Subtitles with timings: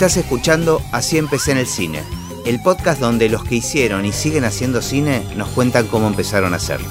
[0.00, 2.00] Estás escuchando Así empecé en el cine,
[2.46, 6.56] el podcast donde los que hicieron y siguen haciendo cine nos cuentan cómo empezaron a
[6.56, 6.88] hacerlo.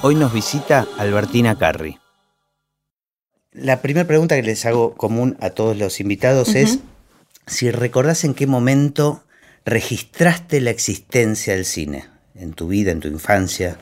[0.00, 1.98] Hoy nos visita Albertina Carri.
[3.52, 6.78] La primera pregunta que les hago común a todos los invitados es
[7.46, 9.22] si recordás en qué momento
[9.66, 13.76] registraste la existencia del cine, en tu vida, en tu infancia.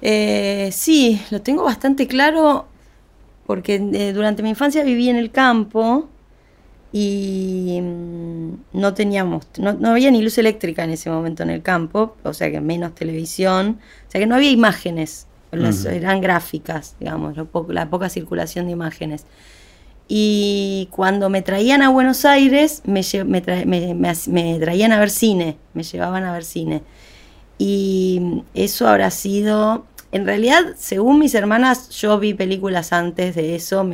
[0.00, 2.68] Eh, sí, lo tengo bastante claro
[3.46, 6.08] porque eh, durante mi infancia viví en el campo
[6.96, 12.16] y mm, no teníamos, no, había ni luz eléctrica en ese momento en el campo,
[12.22, 17.34] o sea que menos televisión, o sea que no había imágenes, eran gráficas, digamos,
[17.68, 19.26] la poca circulación de imágenes.
[20.06, 26.22] Y cuando me traían a Buenos Aires, me, me, traían a ver cine, me llevaban
[26.22, 26.82] a ver cine.
[27.58, 33.84] Y eso habrá sido en realidad, según mis hermanas, yo vi películas antes de eso,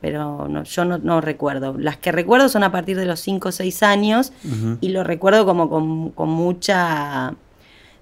[0.00, 1.76] pero yo no, recuerdo.
[1.78, 4.32] Las que recuerdo son a partir de los 5 o 6 años
[4.80, 7.34] y lo recuerdo como con, mucha...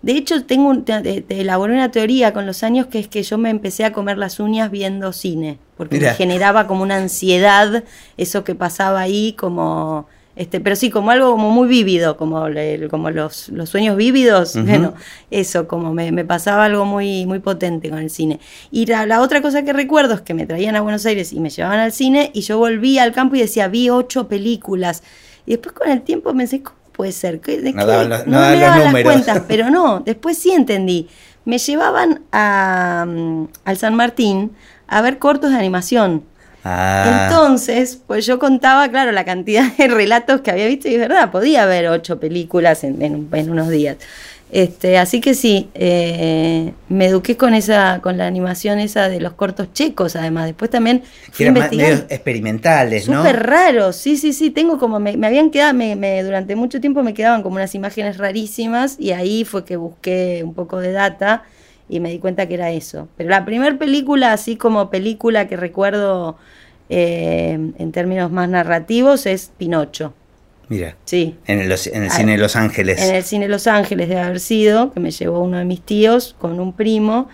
[0.01, 3.51] De hecho, tengo te, elaboré una teoría con los años que es que yo me
[3.51, 7.83] empecé a comer las uñas viendo cine, porque me generaba como una ansiedad
[8.17, 10.07] eso que pasaba ahí, como
[10.37, 12.47] este, pero sí, como algo como muy vívido, como,
[12.91, 14.93] como los, sueños vívidos, bueno,
[15.31, 18.39] eso, como me, pasaba algo muy, muy potente con el cine.
[18.71, 21.49] Y la, otra cosa que recuerdo es que me traían a Buenos Aires y me
[21.49, 25.03] llevaban al cine y yo volvía al campo y decía, vi ocho películas.
[25.47, 27.41] Y después con el tiempo pensé, ¿cómo puede ser?
[27.41, 31.09] ¿De no, no, me daban las cuentas, pero no, después sí entendí.
[31.47, 34.51] Me llevaban a, mm, al San Martín
[34.87, 36.25] a ver cortos de animación.
[36.69, 37.29] Ah.
[37.29, 41.31] Entonces, pues yo contaba, claro, la cantidad de relatos que había visto y es verdad,
[41.31, 43.99] podía ver ocho películas en, unos días.
[44.51, 49.35] Este, así que sí, eh, me eduqué con esa, con la animación esa de los
[49.35, 50.47] cortos checos, además.
[50.47, 53.19] Después también fui experimentales, ¿no?
[53.19, 54.51] Súper raros, sí, sí, sí.
[54.51, 58.97] Tengo como, me, habían quedado, me, durante mucho tiempo me quedaban como unas imágenes rarísimas
[58.99, 61.45] y ahí fue que busqué un poco de data
[61.89, 63.09] y me di cuenta que era eso.
[63.17, 66.37] Pero la primera película, así como película que recuerdo
[66.89, 70.15] eh, en términos más narrativos, es Pinocho.
[70.69, 70.97] Mira.
[71.05, 71.37] Sí.
[71.47, 73.01] En el, en el cine de Los Ángeles.
[73.01, 75.81] En el cine de Los Ángeles debe haber sido, que me llevó uno de mis
[75.81, 77.29] tíos con un primo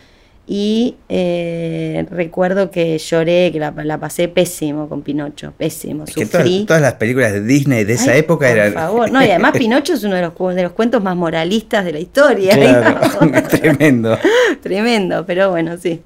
[0.46, 6.04] y eh, recuerdo que lloré, que la, pasé pésimo con Pinocho, pésimo.
[6.04, 8.72] Es que todas, las películas de Disney de esa época eran.
[8.72, 11.84] Por favor, no, y además Pinocho es uno de los, de los cuentos más moralistas
[11.84, 12.54] de la historia.
[13.48, 14.18] tremendo.
[14.62, 16.02] Tremendo, pero bueno, sí.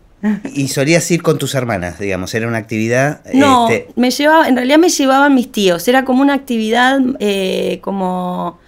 [0.55, 3.21] Y solías ir con tus hermanas, digamos, era una actividad.
[3.33, 7.81] No, este, me llevaba, en realidad me llevaban mis tíos, era como una actividad eh,
[7.83, 8.59] como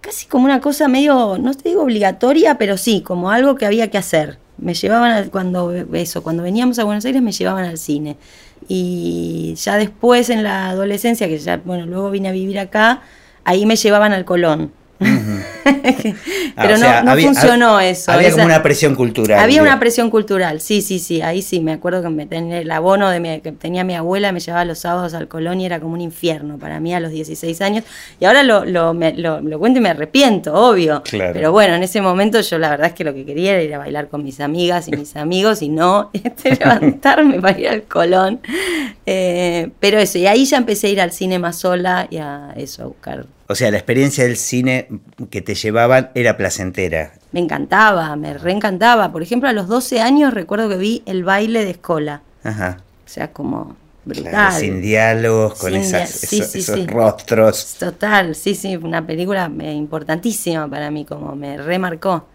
[0.00, 3.90] casi como una cosa medio, no te digo obligatoria, pero sí, como algo que había
[3.90, 4.38] que hacer.
[4.56, 8.16] Me llevaban cuando eso, cuando veníamos a Buenos Aires me llevaban al cine.
[8.68, 13.02] Y ya después en la adolescencia, que ya, bueno, luego vine a vivir acá,
[13.44, 14.72] ahí me llevaban al Colón.
[16.56, 18.12] Pero ah, no, funcionó eso.
[18.12, 19.38] Había como una presión cultural.
[19.38, 21.20] Había una presión cultural, sí, sí, sí.
[21.20, 24.40] Ahí sí, me acuerdo que me tenía el abono de que tenía mi abuela, me
[24.40, 27.60] llevaba los sábados al Colón y era como un infierno para mí a los 16
[27.60, 27.84] años.
[28.20, 31.02] Y ahora lo, lo, lo, cuento y me arrepiento, obvio.
[31.10, 33.74] Pero bueno, en ese momento yo la verdad es que lo que quería era ir
[33.74, 37.82] a bailar con mis amigas y mis amigos y no este, levantarme para ir al
[37.82, 38.40] Colón.
[39.04, 42.54] Eh, pero eso, y ahí ya empecé a ir al cine más sola y a
[42.56, 44.88] eso, a buscar o sea, la experiencia del cine
[45.30, 47.12] que te llevaban era placentera.
[47.32, 49.12] Me encantaba, me reencantaba.
[49.12, 52.22] Por ejemplo, a los 12 años recuerdo que vi el baile de Escola.
[52.42, 52.78] Ajá.
[53.04, 54.52] O sea, como brutal.
[54.52, 57.76] sin diálogos, con esos, rostros.
[57.78, 62.26] Total, sí, sí, una película eh, importantísima para mí, como me remarcó.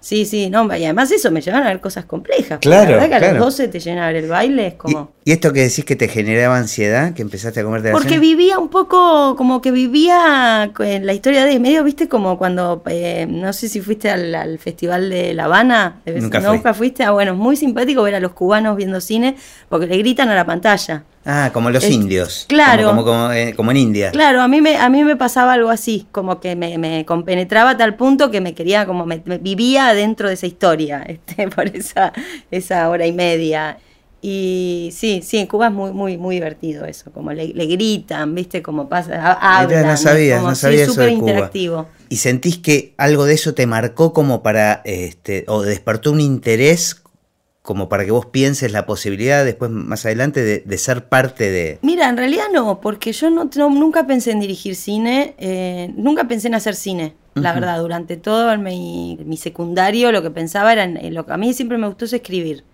[0.00, 2.60] Sí, sí, no, y además eso me llevan a ver cosas complejas.
[2.60, 2.92] Claro.
[2.92, 5.12] La verdad que a los 12 te llenan a ver el baile, es como.
[5.24, 8.58] ¿Y, esto que decís que te generaba ansiedad, que empezaste a comerte la Porque vivía
[8.58, 13.52] un poco, como que vivía en la historia de medio, viste, como cuando, eh, no
[13.52, 16.00] sé si fuiste al, Festival de La Habana.
[16.06, 17.02] Nunca, ¿Nunca fuiste?
[17.02, 19.36] Ah, bueno, es muy simpático ver a los cubanos viendo cine,
[19.68, 21.04] porque le gritan a la pantalla.
[21.30, 22.46] Ah, como los indios.
[22.48, 22.94] Claro.
[22.96, 24.10] Como, eh, como, en India.
[24.12, 27.72] Claro, a mí me, a mí me pasaba algo así, como que me, me compenetraba
[27.72, 31.66] a tal punto que me quería, como me, vivía dentro de esa historia, este, por
[31.66, 32.14] esa,
[32.50, 33.76] esa hora y media.
[34.22, 38.62] Y sí, sí, en Cuba es muy, muy, muy divertido eso, como le, gritan, ¿viste?
[38.62, 39.86] Como pasa, hablan.
[39.86, 41.88] No sabía, no sabía eso súper interactivo.
[42.08, 47.02] ¿Y sentís que algo de eso te marcó como para, este, o despertó un interés
[47.68, 51.78] como para que vos pienses la posibilidad después más adelante de, ser parte de...
[51.82, 56.48] Mira, en realidad no, porque yo no, nunca pensé en dirigir cine, eh, nunca pensé
[56.48, 61.14] en hacer cine, la verdad, durante todo mi, mi, secundario lo que pensaba era, en,
[61.14, 62.64] lo que a mí siempre me gustó es escribir.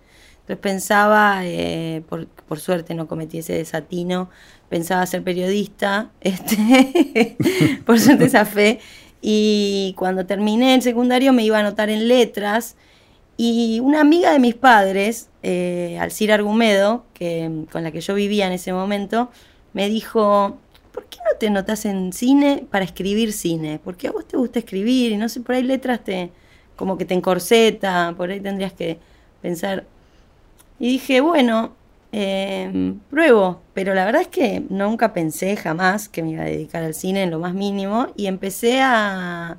[0.42, 4.30] Entonces pensaba, eh, por, por, suerte no cometí ese desatino,
[4.68, 7.36] pensaba ser periodista, este,
[7.84, 8.78] por suerte esa fe.
[9.20, 12.76] Y cuando terminé el secundario me iba a anotar en letras.
[13.36, 18.46] Y una amiga de mis padres, eh, Alcira Argumedo, que, con la que yo vivía
[18.46, 19.30] en ese momento,
[19.72, 20.58] me dijo,
[20.92, 23.80] ¿por qué no te notas en cine para escribir cine?
[23.82, 26.30] Porque a vos te gusta escribir y no sé, por ahí letras te
[26.76, 28.98] como que te encorseta, por ahí tendrías que
[29.42, 29.84] pensar.
[30.78, 31.72] Y dije, bueno,
[32.12, 36.82] eh, pruebo, pero la verdad es que nunca pensé jamás que me iba a dedicar
[36.84, 39.58] al cine en lo más mínimo y empecé a...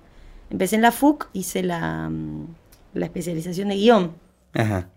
[0.49, 2.45] Empecé en la FUC, hice la, mm,
[2.95, 4.15] la especialización de guion.
[4.53, 4.89] Ajá.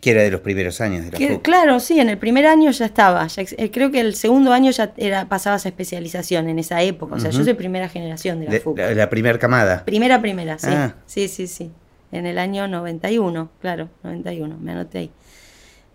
[0.00, 1.42] Que era de los primeros años de la Que- FUC.
[1.42, 3.26] Claro, sí, en el primer año ya estaba.
[3.28, 7.14] ya eh, creo que el segundo año ya era pasaba esa especialización en esa época.
[7.16, 8.78] O sea, yo soy primera generación de la De- FUC.
[8.78, 9.84] la, la primer camada.
[9.84, 10.68] Primera, primera, sí.
[10.70, 10.94] Ah.
[11.06, 11.70] Sí, sí, sí.
[12.12, 15.10] En el año 91, claro, 91, me anoté ahí.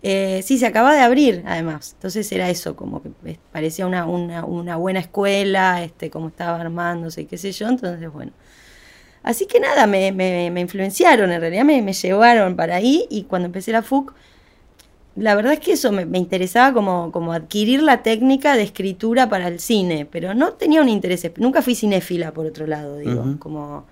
[0.04, 1.92] Eh, sí, se acaba de abrir, además.
[1.94, 6.60] Entonces era eso, como que eh, parecía una, una, una buena escuela, este, como estaba
[6.60, 7.68] armándose, y qué sé yo.
[7.68, 8.32] Entonces, bueno.
[9.22, 13.06] Así que nada, me, me, me influenciaron, en realidad me, me llevaron para ahí.
[13.10, 14.12] Y cuando empecé la FUC,
[15.16, 19.28] la verdad es que eso me, me interesaba como, como adquirir la técnica de escritura
[19.28, 23.36] para el cine, pero no tenía un interés, nunca fui cinéfila por otro lado, digo,
[23.38, 23.84] como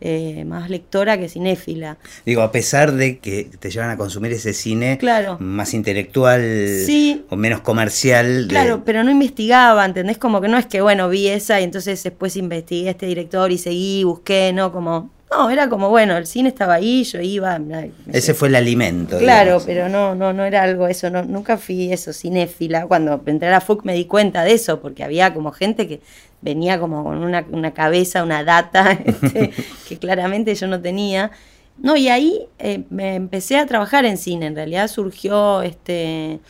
[0.00, 1.98] eh, más lectora que cinéfila.
[2.24, 5.36] Digo, a pesar de que te llevan a consumir ese cine Claro.
[5.40, 6.40] más intelectual
[6.86, 7.24] Sí.
[7.28, 8.48] o menos comercial.
[8.48, 10.18] de- Claro, pero no investigaba, ¿entendés?
[10.18, 13.50] Como que no es que, bueno, vi esa y entonces después investigué a este director
[13.52, 14.72] y seguí, busqué, ¿no?
[14.72, 17.58] Como, no, era como, bueno, el cine estaba ahí, yo iba.
[17.58, 19.18] me- Ese fue el alimento.
[19.18, 19.64] Claro, digamos.
[19.64, 22.86] pero no, no, no era algo eso, no, nunca fui eso, cinéfila.
[22.86, 26.00] Cuando entré a FUC me di cuenta de eso, porque había como gente que
[26.42, 29.52] venía como con una, una cabeza, una data, este,
[29.88, 31.30] que claramente yo no tenía.
[31.78, 34.46] No, y ahí eh, me empecé a trabajar en cine.
[34.46, 36.40] En realidad surgió este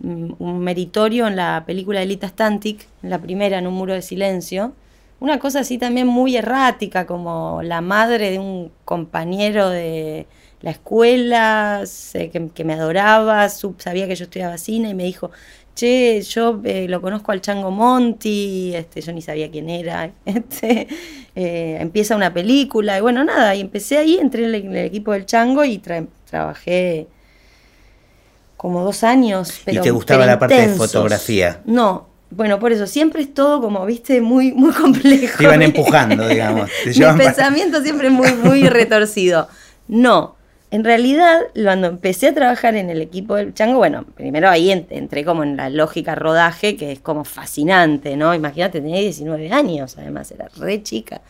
[0.00, 3.94] mm, un meritorio en la película de Lita Stantic, en la primera, en Un muro
[3.94, 4.72] de silencio.
[5.18, 10.26] Una cosa así también muy errática, como la madre de un compañero de
[10.60, 15.30] la escuela, que, que me adoraba, sub- sabía que yo estudiaba cine y me dijo,
[15.76, 20.88] che, yo eh, lo conozco al Chango Monti, este, yo ni sabía quién era, este,
[21.36, 24.86] eh, empieza una película y bueno, nada, y empecé ahí, entré en el, en el
[24.86, 27.06] equipo del Chango y tra- trabajé
[28.56, 29.60] como dos años.
[29.64, 31.60] Pero, te gustaba la parte de fotografía?
[31.66, 35.38] No, bueno, por eso, siempre es todo como, viste, muy, muy complejo.
[35.38, 36.70] Te iban empujando, digamos.
[36.84, 39.48] Te Mi para- pensamiento siempre muy, muy retorcido.
[39.88, 40.34] No,
[40.70, 44.86] en realidad, cuando empecé a trabajar en el equipo del Chango, bueno, primero ahí en-
[44.90, 48.34] entré como en la lógica rodaje, que es como fascinante, ¿no?
[48.34, 51.20] Imagínate, tenía 19 años, además, era re chica.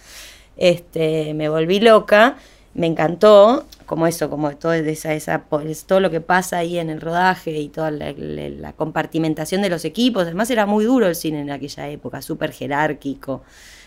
[0.57, 2.37] Este, me volví loca,
[2.75, 6.91] me encantó, como eso, como todo esa, esa, es todo lo que pasa ahí en
[6.91, 10.23] el rodaje y toda la, la- la compartimentación de los equipos.
[10.25, 13.43] Además era muy duro el cine en aquella época, súper jerárquico.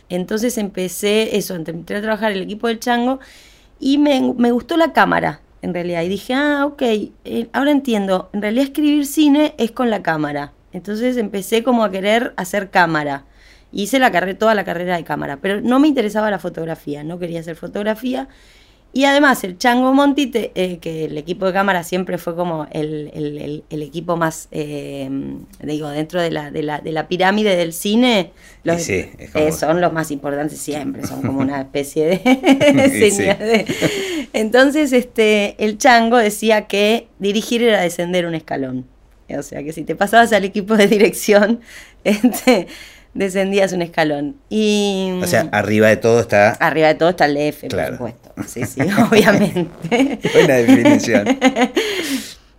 [0.09, 3.19] Entonces empecé eso, entré a trabajar en el equipo del Chango
[3.79, 6.03] y me, me gustó la cámara, en realidad.
[6.03, 10.53] Y dije, ah, ok, eh, ahora entiendo, en realidad escribir cine es con la cámara.
[10.71, 13.25] Entonces empecé como a querer hacer cámara.
[13.71, 17.19] Hice la carrera, toda la carrera de cámara, pero no me interesaba la fotografía, no
[17.19, 18.27] quería hacer fotografía.
[18.91, 22.65] Y además el Chango Monti, te- eh, que el equipo de cámara siempre fue como
[22.71, 25.07] el, el- el- el equipo más, eh,
[25.63, 28.31] digo, dentro de la, de, la, de la pirámide del cine,
[28.63, 29.05] los, sí,
[29.35, 32.17] eh, son los más importantes siempre, son como una especie de,
[33.11, 33.65] señal de-
[34.33, 38.85] Entonces, este, el Chango decía que dirigir era descender un escalón.
[39.37, 41.59] O sea, que si te pasabas al equipo de dirección,
[42.03, 42.65] este,
[43.13, 44.35] descendías un escalón.
[44.49, 46.51] Y O sea, arriba de todo está.
[46.51, 47.97] arriba de todo está el F, Claro.
[47.97, 48.33] por supuesto.
[48.47, 50.19] Sí, sí, obviamente.
[50.33, 51.27] Buena definición.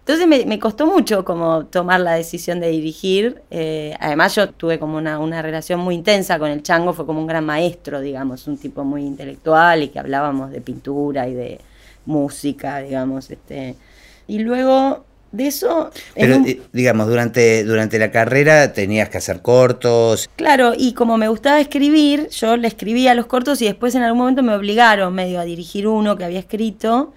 [0.01, 3.43] Entonces me, me costó mucho como tomar la decisión de dirigir.
[3.51, 7.21] eh, además yo tuve como una, una relación muy intensa con el Chango, fue como
[7.21, 11.61] un gran maestro, digamos, un tipo muy intelectual y que hablábamos de pintura y de
[12.07, 13.31] música, digamos.
[13.31, 13.77] este
[14.27, 15.91] Y luego de eso...
[16.15, 20.29] Pero, un- digamos, durante, durante la carrera tenías que hacer cortos.
[20.37, 24.19] Claro, y como me gustaba escribir, yo le escribía los cortos y después en algún
[24.19, 27.13] momento me obligaron medio a dirigir uno que había escrito.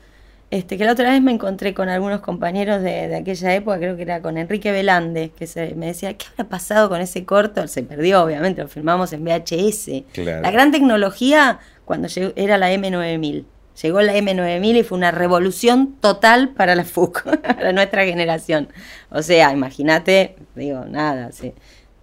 [0.52, 3.96] Este, que la otra vez me encontré con algunos compañeros de, de aquella época, creo
[3.96, 7.68] que era con Enrique Velande, que se, me decía, ¿qué habrá pasado con ese corto?
[7.68, 10.04] Se perdió, obviamente, lo filmamos en VHS.
[10.14, 10.42] Claro.
[10.44, 13.46] La gran tecnología cuando llegó, era la M9000.
[13.82, 18.70] Llegó la M9000 y fue una revolución total para la FUC, para nuestra generación.
[19.10, 21.54] O sea, imagínate, digo, nada, sí.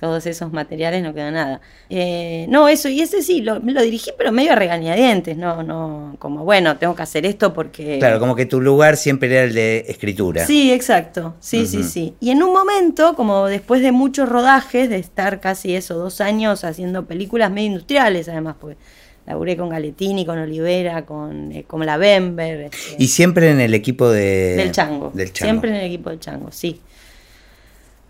[0.01, 1.61] todos esos materiales no queda nada.
[1.89, 6.17] Eh, no, eso, y ese sí, lo, lo, dirigí, pero medio a regañadientes, no, no,
[6.19, 8.01] como bueno, tengo que hacer esto porque.
[8.01, 10.45] Claro, como que tu lugar siempre era el de escritura.
[10.47, 11.35] Sí, exacto.
[11.39, 12.17] Sí, sí, sí.
[12.19, 16.65] Y en un momento, como después de muchos rodajes, de estar casi eso, dos años
[16.65, 18.77] haciendo películas medio industriales, además, pues
[19.27, 22.61] laburé con Galetini, con Olivera, con, eh, la Bember.
[22.63, 25.51] Este, y siempre en el equipo de, del, chango, del Chango.
[25.51, 26.81] Siempre en el equipo del Chango, sí.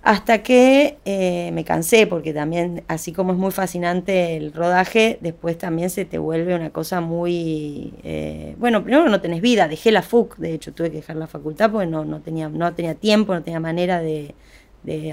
[0.02, 5.58] Hasta que eh, me cansé, porque también, así como es muy fascinante el rodaje, después
[5.58, 7.92] también se te vuelve una cosa muy...
[8.02, 11.26] Eh, bueno, primero no tenés vida, dejé la FUC, de hecho tuve que dejar la
[11.26, 14.34] facultad porque no, no, tenía, no tenía tiempo, no tenía manera de,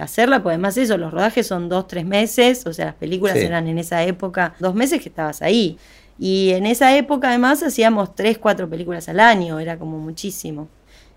[0.01, 3.67] hacerla, pues además eso, los rodajes son dos, tres meses, o sea, las películas eran
[3.67, 5.77] en esa época dos meses que estabas ahí.
[6.19, 10.67] Y en esa época además hacíamos tres, cuatro películas al año, era como muchísimo.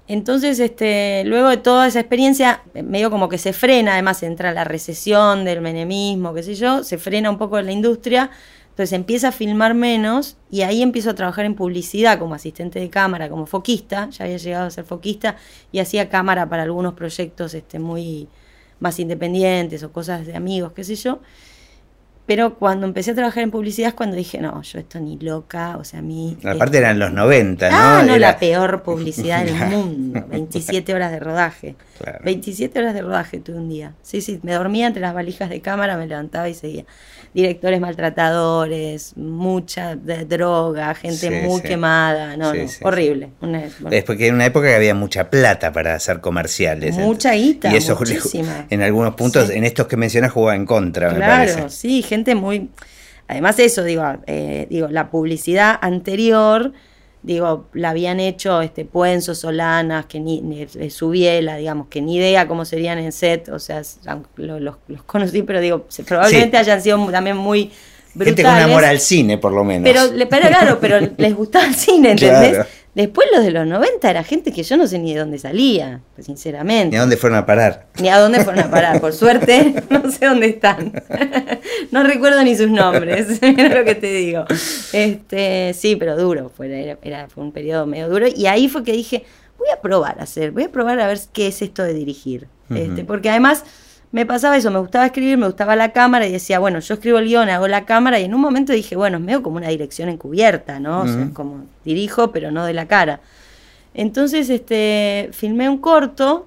[0.09, 4.65] Entonces, este, luego de toda esa experiencia, medio como que se frena, además entra la
[4.65, 8.31] recesión del menemismo, qué sé yo, se frena un poco la industria,
[8.71, 12.91] entonces empieza a filmar menos y ahí empiezo a trabajar en publicidad como asistente de
[12.91, 15.37] cámara, como foquista, ya había llegado a ser foquista
[15.71, 18.27] y hacía cámara para algunos proyectos este, muy
[18.81, 21.21] más independientes o cosas de amigos, qué sé yo.
[22.27, 25.77] Pero cuando empecé a trabajar en publicidad es cuando dije, no, yo esto ni loca,
[25.79, 26.37] o sea, a mí...
[26.45, 27.77] Aparte eran los 90, ¿no?
[27.77, 31.77] Ah, no, la peor publicidad del mundo, 27 horas de rodaje.
[32.23, 33.95] 27 horas de rodaje tuve un día.
[34.03, 36.85] Sí, sí, me dormía entre las valijas de cámara, me levantaba y seguía
[37.33, 43.31] directores maltratadores, mucha droga, gente muy quemada, no, no, horrible.
[43.91, 46.97] Es porque en una época que había mucha plata para hacer comerciales.
[46.97, 48.67] Mucha guita, y eso muchísima.
[48.69, 51.69] en algunos puntos, en estos que mencionas, jugaba en contra, me parece.
[51.71, 52.71] sí, gente muy...
[53.29, 56.73] Además eso, digo, eh, digo, la publicidad anterior
[57.23, 62.47] digo, la habían hecho este Puenzo, Solanas, que ni, eh, Subiela, digamos, que ni idea
[62.47, 63.83] cómo serían en set, o sea,
[64.37, 67.71] los, conocí, pero digo, probablemente hayan sido también muy
[68.15, 68.37] brutales.
[68.37, 69.89] Gente con amor al cine, por lo menos.
[69.89, 72.67] Pero, pero claro, pero les gustaba el cine, ¿entendés?
[72.95, 76.01] Después los de los 90 era gente que yo no sé ni de dónde salía,
[76.15, 76.91] pues, sinceramente.
[76.91, 77.87] Ni a dónde fueron a parar.
[78.01, 80.93] Ni a dónde fueron a parar, por suerte no sé dónde están.
[81.93, 84.45] no recuerdo ni sus nombres, es lo que te digo.
[84.93, 88.27] Este, sí, pero duro, fue, era, fue un periodo medio duro.
[88.27, 89.25] Y ahí fue que dije,
[89.57, 92.49] voy a probar a hacer, voy a probar a ver qué es esto de dirigir.
[92.75, 93.65] este, porque además
[94.13, 97.19] me pasaba eso, me gustaba escribir, me gustaba la cámara y decía, bueno, yo escribo
[97.19, 99.69] el guion, hago la cámara y en un momento dije, bueno, es medio como una
[99.69, 101.03] dirección encubierta, ¿no?
[101.03, 103.21] O sea, como dirijo, pero no de la cara.
[103.95, 106.47] Entonces, este, filmé un corto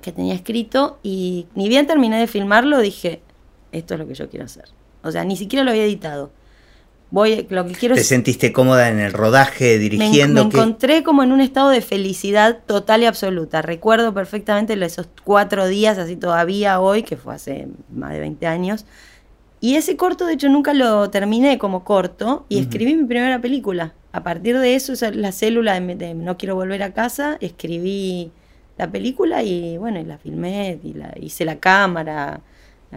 [0.00, 3.20] que tenía escrito y ni bien terminé de filmarlo, dije,
[3.72, 4.64] esto es lo que yo quiero hacer.
[5.02, 6.30] O sea, ni siquiera lo había editado
[7.10, 10.44] voy lo que quiero ¿Te sentiste cómoda en el rodaje, dirigiendo?
[10.44, 13.62] Me, encontré como en un estado de felicidad total y absoluta.
[13.62, 18.84] Recuerdo perfectamente esos cuatro días, así todavía hoy, que fue hace más de 20 años.
[19.60, 23.94] Y ese corto, de hecho, nunca lo terminé como corto y escribí mi primera película.
[24.12, 28.30] A partir de eso, la célula de, No quiero volver a casa, escribí
[28.76, 32.40] la película y bueno, y la filmé, y la, hice la cámara,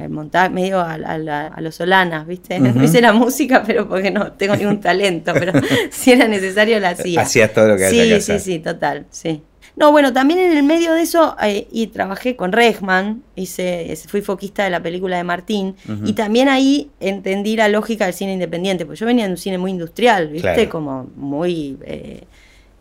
[0.10, 2.60] montar medio a, a, los solanas, ¿viste?
[2.60, 5.54] No hice la música, pero porque no tengo ningún talento, pero
[5.90, 7.22] si era necesario la hacía.
[7.22, 9.42] Hacías todo lo que había Sí, sí, sí, total, sí.
[9.76, 14.22] No, bueno, también en el medio de eso, eh, y trabajé con Regman, hice, fui
[14.22, 18.86] foquista de la película de Martín, y también ahí entendí la lógica del cine independiente,
[18.86, 20.68] porque yo venía de un cine muy industrial, ¿viste?
[20.68, 21.78] Como muy...
[21.84, 22.24] Eh,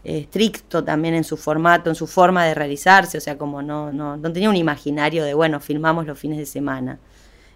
[0.04, 4.16] estricto también en su formato, en su forma de realizarse, o sea, como no, no,
[4.16, 6.98] no tenía un imaginario de, bueno, filmamos los fines de semana.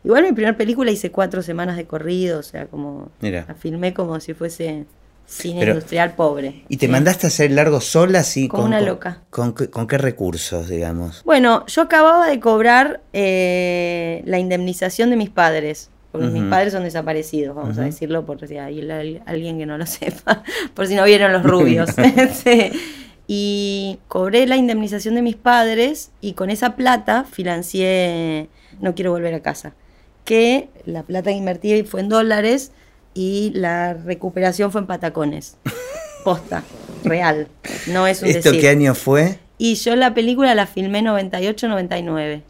[0.04, 4.20] Igual mi primera película hice cuatro semanas de corrido, o sea, como la filmé como
[4.20, 4.84] si fuese
[5.26, 6.64] cine industrial pobre.
[6.68, 8.46] ¿Y te mandaste a hacer largo sola así?
[8.46, 9.22] Como una loca.
[9.30, 11.22] Con, qué recursos, digamos?
[11.24, 16.84] Bueno, yo acababa de cobrar eh, la indemnización de mis padres porque mis padres son
[16.84, 21.02] desaparecidos, vamos a decirlo, por si hay alguien que no lo sepa, por si no
[21.02, 21.90] vieron los rubios.
[23.26, 28.50] Y cobré la indemnización de mis padres y con esa plata financié
[28.82, 29.72] No quiero volver a casa,
[30.26, 32.70] que la plata que invertí fue en dólares
[33.14, 35.56] y la recuperación fue en patacones.
[36.22, 36.62] Posta,
[37.02, 37.48] real,
[37.88, 39.38] no es un ¿Esto qué año fue?
[39.56, 42.42] Y yo la película la filmé 98-99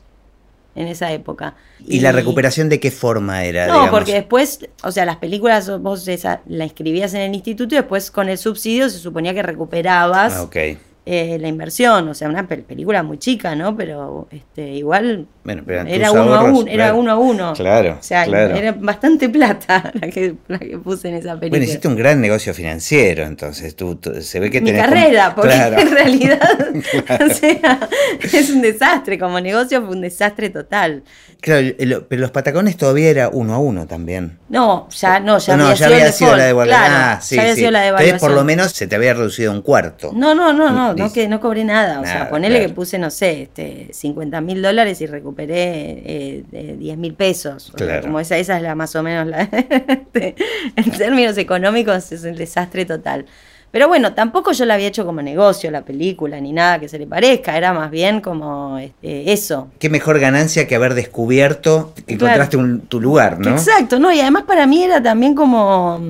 [0.74, 1.54] en esa época.
[1.86, 3.66] ¿Y, la recuperación de qué forma era?
[3.66, 7.78] No, porque después, o sea, las películas vos esa, la escribías en el instituto y
[7.78, 10.34] después con el subsidio se suponía que recuperabas.
[10.34, 10.56] Ah, ok.
[11.06, 13.76] Eh, la inversión, o sea, una pel- película muy chica, ¿no?
[13.76, 17.52] Pero este, igual Bueno, pero eran era uno a uno, era uno a uno.
[17.52, 18.54] Claro, O sea, claro.
[18.56, 21.50] era bastante plata la que, la que puse en esa película.
[21.50, 25.24] Bueno, hiciste un gran negocio financiero, entonces tú, tú- se ve que mi tenés carrera,
[25.34, 25.78] como- porque Claro.
[25.78, 26.40] en realidad,
[27.30, 27.88] o sea,
[28.22, 31.02] es un desastre, como negocio fue un desastre total.
[31.42, 31.66] Claro,
[32.08, 34.38] pero los patacones todavía era uno a uno también.
[34.48, 36.90] No, ya no, ya no, había, ya sido, había sido la devaluación.
[36.90, 37.58] ah, sí, ya había sí.
[37.60, 38.30] sido la Entonces, devaluación.
[38.30, 40.10] por lo menos se te había reducido un cuarto.
[40.14, 42.00] No, no, no, no, no, que no cobré nada.
[42.00, 42.68] O sea, ponele claro.
[42.70, 47.70] que puse, no sé, este, 50 mil dólares y recuperé eh, de 10 mil pesos.
[47.74, 48.02] O sea, Claro.
[48.02, 49.42] como esa, esa es la más o menos la.
[49.88, 50.34] este,
[50.76, 53.26] en términos económicos es un desastre total.
[53.70, 56.96] Pero bueno, tampoco yo la había hecho como negocio la película, ni nada que se
[56.96, 57.56] le parezca.
[57.56, 59.66] Era más bien como este, eso.
[59.80, 62.26] Qué mejor ganancia que haber descubierto que Claro.
[62.26, 63.50] encontraste un- tu lugar, ¿no?
[63.50, 64.12] Exacto, ¿no?
[64.12, 66.00] Y además para mí era también como.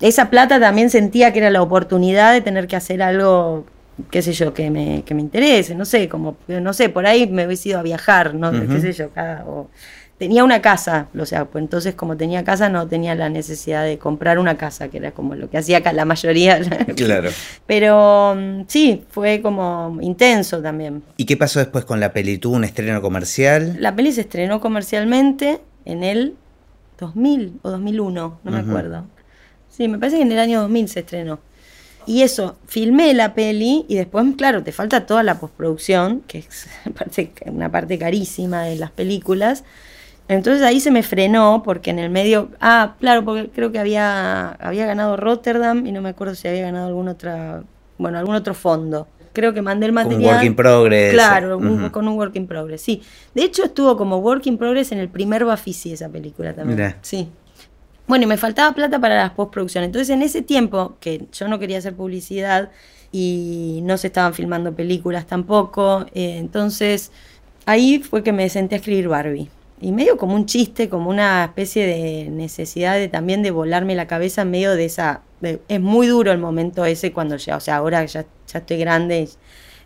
[0.00, 3.64] Esa plata también sentía que era la oportunidad de tener que hacer algo,
[4.10, 7.26] qué sé yo, que me, que me interese, no sé, como, no sé, por ahí
[7.28, 8.50] me hubiese ido a viajar, ¿no?
[8.50, 9.68] Qué sé yo, cada, o-
[10.18, 13.98] tenía una casa, o sea, pues entonces como tenía casa no tenía la necesidad de
[13.98, 16.60] comprar una casa, que era como lo que hacía acá la mayoría.
[16.96, 17.30] Claro.
[17.66, 21.02] Pero mm, sí, fue como intenso también.
[21.16, 22.38] ¿Y qué pasó después con la peli?
[22.38, 23.76] ¿Tuvo un estreno comercial?
[23.80, 26.34] La peli se estrenó comercialmente en el
[26.98, 29.04] 2000 o 2001, no me acuerdo.
[29.68, 31.40] Sí, me parece que en el año 2000 se estrenó.
[32.06, 36.66] Y eso, filmé la peli y después, claro, te falta toda la postproducción, que es
[37.46, 39.64] una parte carísima de las películas.
[40.28, 44.52] Entonces ahí se me frenó porque en el medio, ah, claro, porque creo que había,
[44.52, 47.62] había ganado Rotterdam y no me acuerdo si había ganado algún otra,
[47.98, 49.06] bueno, algún otro fondo.
[49.34, 50.34] Creo que mandé el Como un material.
[50.36, 51.12] work in progress.
[51.12, 51.58] Claro,
[51.90, 53.02] con un work in progress, sí.
[53.34, 56.76] De hecho estuvo como work in progress en el primer Bafisi esa película también.
[56.78, 56.98] Mirá.
[57.02, 57.28] Sí.
[58.06, 59.88] Bueno, y me faltaba plata para las postproducciones.
[59.88, 62.70] Entonces, en ese tiempo, que yo no quería hacer publicidad
[63.12, 67.12] y no se estaban filmando películas tampoco, eh, entonces
[67.66, 69.48] ahí fue que me senté a escribir Barbie.
[69.80, 74.06] Y medio como un chiste, como una especie de necesidad de también de volarme la
[74.06, 75.22] cabeza en medio de esa...
[75.68, 79.28] es muy duro el momento ese cuando ya, o sea, ahora ya, ya estoy grande,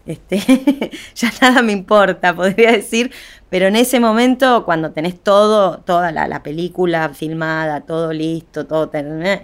[0.06, 0.40] este,
[1.14, 3.12] ya nada me importa, podría decir,
[3.50, 8.88] pero en ese momento, cuando tenés todo, toda la, la película filmada, todo listo, todo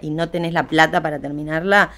[0.03, 1.91] y no tenés la plata para terminarla,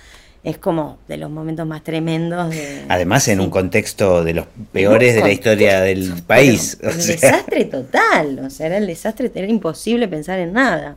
[0.44, 2.84] es como de los momentos más tremendos de...
[2.88, 3.44] Además, en Sí.
[3.44, 6.78] un contexto de los peores de la historia del país.
[6.80, 7.16] pero o un sea.
[7.16, 10.96] desastre total, o sea, era el desastre, era imposible pensar en nada.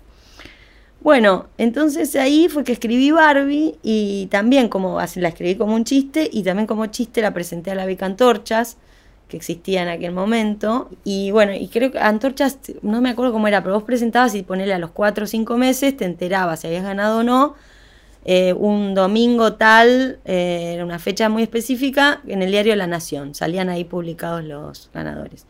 [1.02, 6.30] Bueno, entonces ahí fue que escribí Barbie y también como la escribí como un chiste
[6.32, 8.78] y también como chiste la presenté a la beca Antorchas
[9.30, 13.48] que existía en aquel momento y bueno, y creo que Antorchas, no me acuerdo cómo
[13.48, 16.68] era, pero vos presentabas y ponele a los cuatro o cinco meses, te enterabas si
[16.68, 17.56] habías ganado o no,
[18.26, 23.36] eh, un domingo tal, eh, era una fecha muy específica, en el diario La Nación,
[23.36, 25.46] salían ahí publicados los ganadores.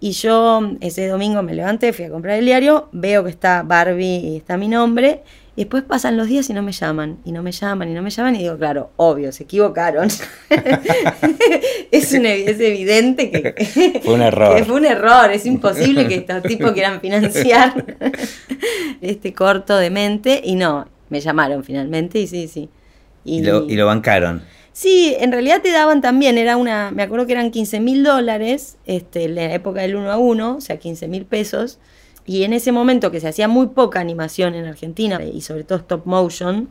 [0.00, 4.20] Y yo ese domingo me levanté, fui a comprar el diario, veo que está Barbie
[4.20, 5.24] y está mi nombre,
[5.58, 8.00] y después pasan los días y no me llaman, y no me llaman, y no
[8.00, 10.06] me llaman, y digo, claro, obvio, se equivocaron.
[11.90, 14.56] es, un es evidente que, Fue un error.
[14.56, 17.96] que fue un error, es imposible que estos tipos quieran financiar
[19.00, 22.68] este corto de mente, y no, me llamaron finalmente, y sí, sí.
[23.24, 24.42] Y lo, y lo bancaron.
[24.72, 28.76] Sí, en realidad te daban también, era una, me acuerdo que eran 15 mil dólares,
[28.86, 31.80] este, en la época del 1 a 1, o sea, 15 mil pesos,
[32.28, 35.78] y en ese momento que se hacía muy poca animación en Argentina, y sobre todo
[35.78, 36.68] stop motion,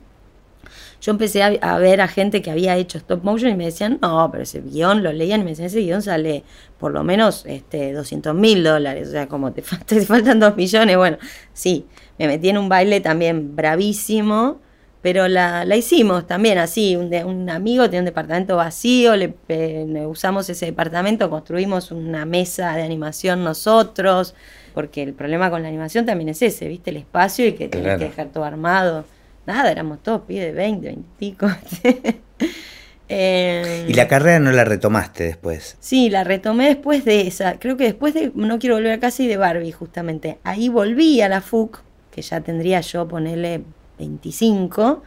[1.02, 4.30] yo empecé a, ver a gente que había hecho stop motion y me decían, no,
[4.32, 6.44] pero ese guion lo leían y me decían, ese guion sale
[6.78, 10.96] por lo menos este, 200 mil dólares, o sea, como te, te faltan 2 millones,
[10.96, 11.18] bueno,
[11.54, 11.88] sí,
[12.20, 14.60] me metí en un baile también bravísimo,
[15.02, 20.06] pero la, la hicimos también así, un, un amigo tenía un departamento vacío, eh, le
[20.06, 24.36] usamos ese departamento, construimos una mesa de animación nosotros,
[24.78, 26.92] porque el problema con la animación también es ese, ¿viste?
[26.92, 27.98] El espacio y que tenés Claro.
[28.00, 29.06] que dejar todo armado.
[29.48, 31.48] Nada, éramos todos pibes de 20, 20 y pico.
[33.10, 35.78] Eh, Y la carrera no la retomaste después.
[35.80, 37.58] Sí, la retomé después de esa.
[37.58, 40.38] Creo que después de No quiero volver a casa y de Barbie, justamente.
[40.44, 43.62] Ahí volví a la FUC, que ya tendría yo ponerle
[43.98, 45.02] 25.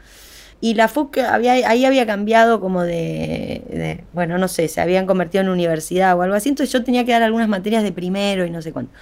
[0.60, 5.06] Y la FUC había, ahí había cambiado como de, de- Bueno, no sé, se habían
[5.06, 6.48] convertido en universidad o algo así.
[6.48, 8.92] Entonces yo tenía que dar algunas materias de primero y no sé cuánto.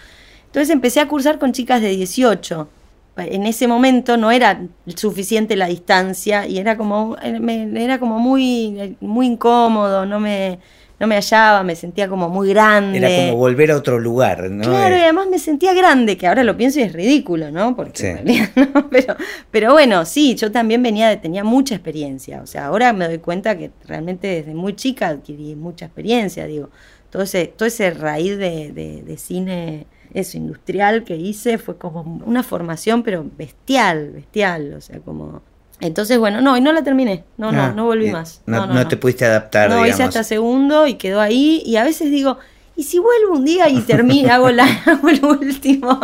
[0.48, 2.68] Entonces empecé a cursar con chicas de 18.
[3.16, 4.60] En ese momento no era
[4.94, 10.60] suficiente la distancia y era como, me- era como muy, muy incómodo, no me,
[11.00, 12.98] no me hallaba, me sentía como muy grande.
[12.98, 14.62] Era como volver a otro lugar, ¿no?
[14.62, 17.74] Claro, y Eh, además me sentía grande, que ahora lo pienso y es ridículo, ¿no?
[17.74, 18.06] Porque Sí.
[18.06, 19.16] en realidad no, pero,
[19.50, 22.40] pero bueno, sí, yo también venía de, tenía mucha experiencia.
[22.40, 26.70] O sea, ahora me doy cuenta que realmente desde muy chica adquirí mucha experiencia, digo.
[27.10, 32.02] Todo ese, todo ese raíz de, de- de cine, eso, industrial que hice, fue como
[32.24, 34.74] una formación, pero bestial, bestial.
[34.74, 35.42] O sea, como.
[35.80, 37.24] Entonces, bueno, no, y no la terminé.
[37.36, 38.42] No, no, ah, no volví más.
[38.46, 39.94] No, no te pudiste adaptar, No, digamos.
[39.94, 41.62] hice hasta segundo y quedó ahí.
[41.64, 42.38] Y a veces digo,
[42.78, 46.00] ¿y si vuelvo un día y termino, hago, la, hago el último?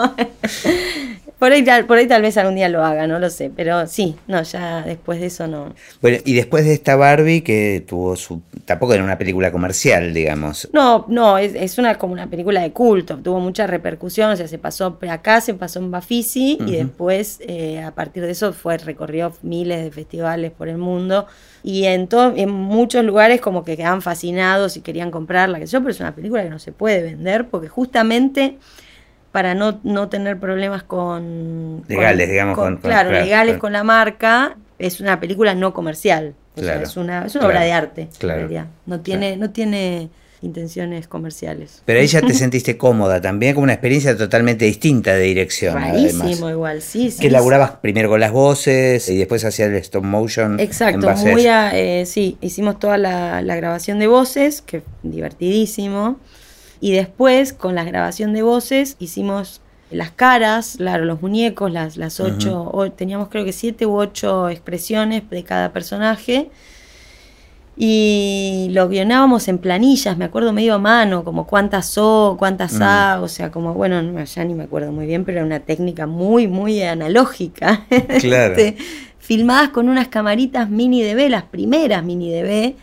[1.39, 3.51] por, ahí, tal- por ahí tal vez algún día lo haga, no lo sé.
[3.55, 5.75] Pero sí, no, ya después de eso no.
[6.03, 8.43] Bueno, y después de esta Barbie que tuvo su...
[8.65, 10.69] Tampoco era una película comercial, digamos.
[10.73, 14.49] No, no, es, es una como una película de culto, tuvo mucha repercusión, o sea,
[14.49, 16.71] se pasó acá, se pasó en Bafisi Ujú.
[16.71, 21.27] y después eh, a partir de eso fue recorrió miles de festivales por el mundo
[21.65, 25.93] y en en muchos lugares como que quedaban fascinados y querían comprarla, que yo, pero
[25.93, 28.59] es una película que no se puede vender porque justamente
[29.33, 31.83] para no, no tener problemas con...
[31.89, 35.73] Legales, con- digamos, con- con- claro, claro, legales con la marca, es una película no
[35.73, 36.35] comercial.
[36.55, 38.67] O sea, Claro, es una, es una claro, obra de arte, claro, en realidad.
[38.87, 40.11] No tiene, no tiene
[40.45, 41.83] intenciones comerciales.
[41.85, 46.25] Pero ahí ya te sentiste cómoda también, como una experiencia totalmente distinta de dirección, Rarísimo
[46.25, 46.51] además.
[46.51, 47.21] igual, sí, sí.
[47.21, 50.61] Que elaborabas primero con las voces y después hacías el stop motion.
[50.61, 56.19] Exacto, muy a- eh, sí, hicimos toda la, la grabación de voces, que divertidísimo.
[56.81, 62.21] Y después, con la grabación de voces, hicimos las caras, claro, los muñecos, las, las
[62.21, 66.51] ocho, o- teníamos creo que siete u ocho expresiones de cada personaje.
[67.77, 73.21] Y lo guionábamos en planillas, me acuerdo medio a mano, como cuántas O, cuántas A,
[73.21, 76.07] o sea, como, bueno, no, ya ni me acuerdo muy bien, pero era una técnica
[76.07, 77.85] muy, muy analógica.
[78.21, 78.55] Claro.
[78.55, 78.77] Este,
[79.19, 82.75] filmadas con unas camaritas mini DV, las primeras mini DV,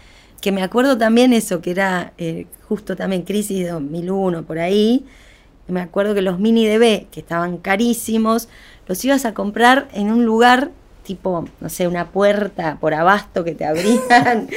[0.42, 5.06] que me acuerdo también eso, que era eh, justo también crisis de 2001, por ahí.
[5.68, 8.50] Me acuerdo que los mini DV, que estaban carísimos,
[8.88, 10.72] los ibas a comprar en un lugar
[11.04, 14.00] tipo, no sé, una puerta por abasto que te abrían.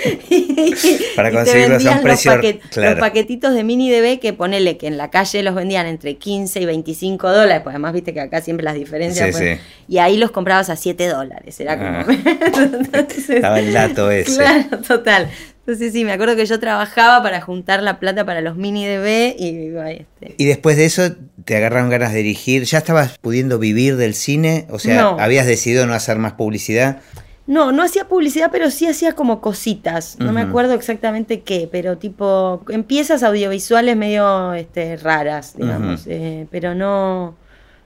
[1.16, 2.90] Para y te conseguirlos a un vendían precio, Los, paquet- claro.
[2.92, 6.60] los paquetitos de mini DV que ponele que en la calle los vendían entre 15
[6.60, 9.26] y 25 dólares, pues además viste que acá siempre las diferencias.
[9.28, 9.64] Sí, pues, sí.
[9.88, 11.58] Y ahí los comprabas a 7 dólares.
[11.60, 11.90] Era como.
[11.90, 12.06] Ah.
[12.92, 14.36] Entonces, Estaba el dato ese.
[14.36, 15.28] Claro, total.
[15.66, 19.34] Entonces sí, me acuerdo que yo trabajaba para juntar la plata para los mini DV
[19.38, 20.34] y este.
[20.36, 21.12] Y después de eso
[21.46, 22.64] te agarraron ganas de dirigir.
[22.64, 24.66] ¿Ya estabas pudiendo vivir del cine?
[24.68, 25.16] O sea, No.
[25.18, 27.00] ¿habías decidido no hacer más publicidad?
[27.46, 30.18] No, no hacía publicidad, pero sí hacía como cositas.
[30.18, 36.06] No me acuerdo exactamente qué, pero tipo, en piezas audiovisuales medio este, raras, digamos.
[36.06, 37.36] Eh, pero no.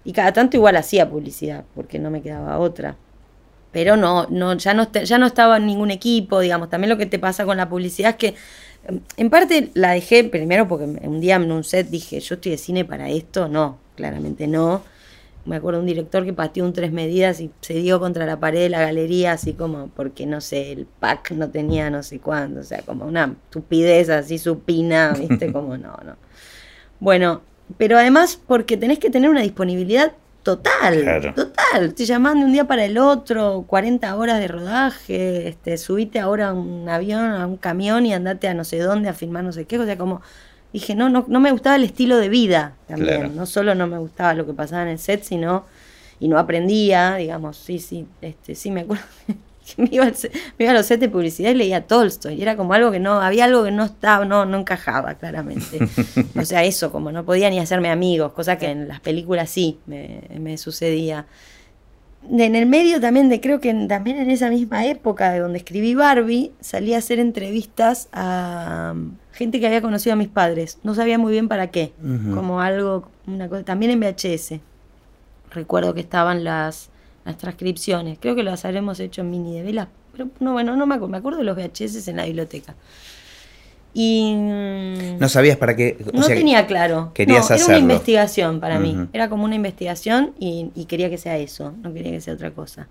[0.04, 2.96] Y cada tanto igual hacía publicidad, porque no me quedaba otra.
[3.78, 6.68] Pero no, no, ya no, ya no estaba en ningún equipo, digamos.
[6.68, 8.34] También lo que te pasa con la publicidad es que,
[8.88, 12.50] em, en parte la dejé primero porque un día en un set dije, yo estoy
[12.50, 13.46] de cine para esto.
[13.46, 14.82] No, claramente no.
[15.44, 18.62] Me acuerdo un director que pateó un tres medidas y se dio contra la pared
[18.62, 22.58] de la galería, así como porque, no sé, el pack no tenía no sé cuándo.
[22.62, 25.52] O sea, como una estupidez así supina, ¿viste?
[25.52, 26.16] Como no, no.
[26.98, 27.42] Bueno,
[27.76, 30.14] pero además porque tenés que tener una disponibilidad
[30.56, 31.34] total, Claro.
[31.34, 31.94] total.
[31.94, 36.48] Te llaman de un día para el otro, 40 horas de rodaje, este, subite ahora
[36.48, 39.52] a un avión, a un camión y andate a no sé dónde a filmar no
[39.52, 40.22] sé qué, o sea, como
[40.72, 43.32] dije, no, no, no me gustaba el estilo de vida también, Claro.
[43.34, 45.66] no solo no me gustaba lo que pasaba en el set, sino
[46.20, 49.04] y no aprendía, digamos, sí, sí, este, sí me acuerdo
[49.76, 52.42] me iba, al set- me iba a los sets de publicidad y leía Tolstoy, y
[52.42, 55.78] era como algo que no, había algo que no estaba, no, no encajaba claramente.
[56.36, 59.78] o sea, eso, como no podía ni hacerme amigos, cosa que en las películas sí
[59.86, 61.26] me, me sucedía.
[62.30, 65.58] En el medio también, de creo que en- también en esa misma época de donde
[65.58, 70.78] escribí Barbie, salí a hacer entrevistas a um, gente que había conocido a mis padres.
[70.82, 71.92] No sabía muy bien para qué,
[72.34, 74.60] como algo, una cosa, también en VHS.
[75.52, 76.90] Recuerdo que estaban las,
[77.28, 80.86] las transcripciones, creo que las habremos hecho en mini de velas, pero no, bueno, no
[80.86, 82.74] me acuerdo, me acuerdo de los VHS en la biblioteca.
[83.94, 85.96] Y mm, No sabías para qué.
[86.12, 87.10] o no sea, tenía claro.
[87.14, 87.66] querías no, era hacerlo.
[87.66, 88.96] una investigación para mí.
[89.12, 92.50] Era como una investigación y, y quería que sea eso, no quería que sea otra
[92.52, 92.88] cosa.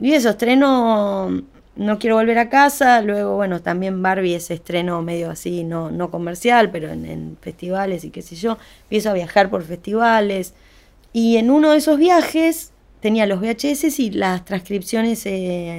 [0.00, 1.42] Y eso, estreno
[1.76, 3.00] No quiero volver a casa.
[3.02, 8.04] Luego, bueno, también Barbie ese estreno medio así, no, no comercial, pero en, en festivales
[8.04, 8.58] y qué sé yo.
[8.84, 10.54] Empiezo a viajar por festivales.
[11.12, 12.72] Y en uno de esos viajes
[13.04, 15.26] tenía los VHS y las transcripciones.
[15.26, 15.78] eh,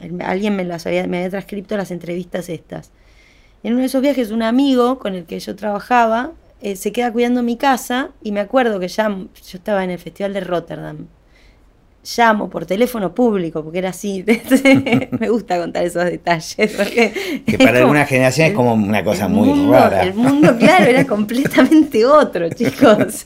[0.00, 2.90] el- alguien me las había, me había transcrito las entrevistas estas.
[3.62, 7.10] En uno de esos viajes, un amigo con el que yo trabajaba eh, se queda
[7.10, 11.06] cuidando mi casa y me acuerdo que ya yo estaba en el Festival de Rotterdam.
[12.02, 14.24] Llamo por teléfono público, porque era así.
[15.18, 16.72] me gusta contar esos detalles.
[16.76, 20.02] Porque que para alguna generación es como una cosa muy mundo, rara.
[20.02, 23.24] El mundo, claro, era completamente otro, chicos.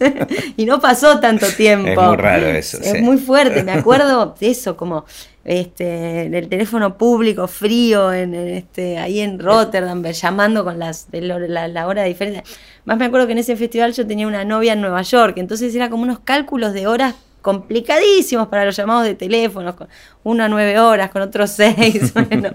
[0.57, 1.89] y no pasó tanto tiempo.
[1.89, 2.79] Es muy raro eso.
[2.79, 3.03] Es sí.
[3.03, 3.63] muy fuerte.
[3.63, 5.05] Me acuerdo de eso, como
[5.45, 11.69] este del teléfono público frío en, en este ahí en Rotterdam llamando con las la,
[11.69, 12.43] la hora de diferencia
[12.87, 15.75] más me acuerdo que en ese festival yo tenía una novia en Nueva York entonces
[15.75, 19.87] era como unos cálculos de horas complicadísimos para los llamados de teléfonos con
[20.25, 22.51] uno a nueve horas con otro seis bueno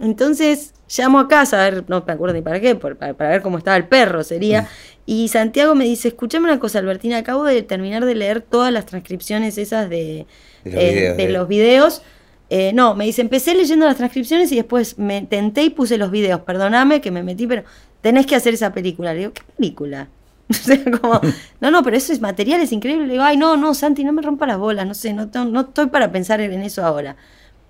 [0.00, 3.30] entonces llamo a casa, a ver, no me acuerdo ni para qué, por- para, para
[3.30, 4.66] ver cómo estaba el perro sería.
[5.06, 8.86] Y Santiago me dice, escuchame una cosa, Albertina, acabo de terminar de leer todas las
[8.86, 10.26] transcripciones esas de,
[10.64, 12.02] De los eh, videos, de de- los videos.
[12.48, 16.10] Eh, no, me dice, empecé leyendo las transcripciones y después me tenté y puse los
[16.10, 16.40] videos.
[16.40, 17.62] Perdóname que me metí, pero
[18.00, 19.12] tenés que hacer esa película.
[19.12, 20.08] Le digo, ¿qué película?
[21.00, 21.20] Como,
[21.60, 23.06] no, no, pero eso es material, es increíble.
[23.06, 25.60] Le digo, ay, no, no, Santi, no me rompa las bolas, no sé, no, no
[25.60, 27.16] estoy para pensar en eso ahora.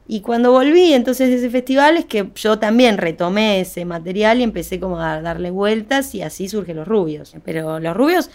[0.07, 4.43] Y cuando volví entonces de ese festival es que yo también retomé ese material y
[4.43, 7.33] empecé como a darle vueltas y así surgen Los Rubios.
[7.45, 8.29] Pero Los Rubios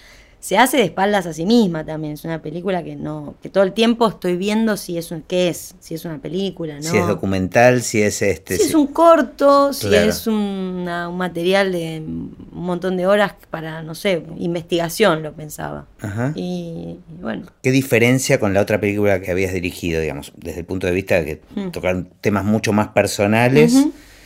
[0.46, 2.14] se hace de espaldas a sí misma también.
[2.14, 5.50] Es una película que no, que todo el tiempo estoy viendo si es un, qué
[5.50, 6.84] es, si es una película, ¿no?
[6.84, 8.56] Si es documental, si es este.
[8.58, 10.08] Si es un corto, si Claro.
[10.08, 15.88] es una- un material de un montón de horas para, no sé, investigación, lo pensaba.
[16.00, 16.32] Ajá.
[16.36, 20.66] Y, y bueno, ¿Qué diferencia con la otra película que habías dirigido, digamos, desde el
[20.68, 21.72] punto de vista de que Mm.
[21.72, 23.74] tocaron temas mucho más personales?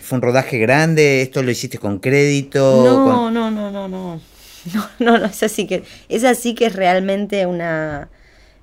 [0.01, 1.21] ¿Fue un rodaje grande?
[1.21, 2.83] ¿Esto lo hiciste con crédito?
[2.83, 4.19] No, con- no, no, no, no.
[4.73, 8.09] No, no, no, es así que, es así que es realmente una.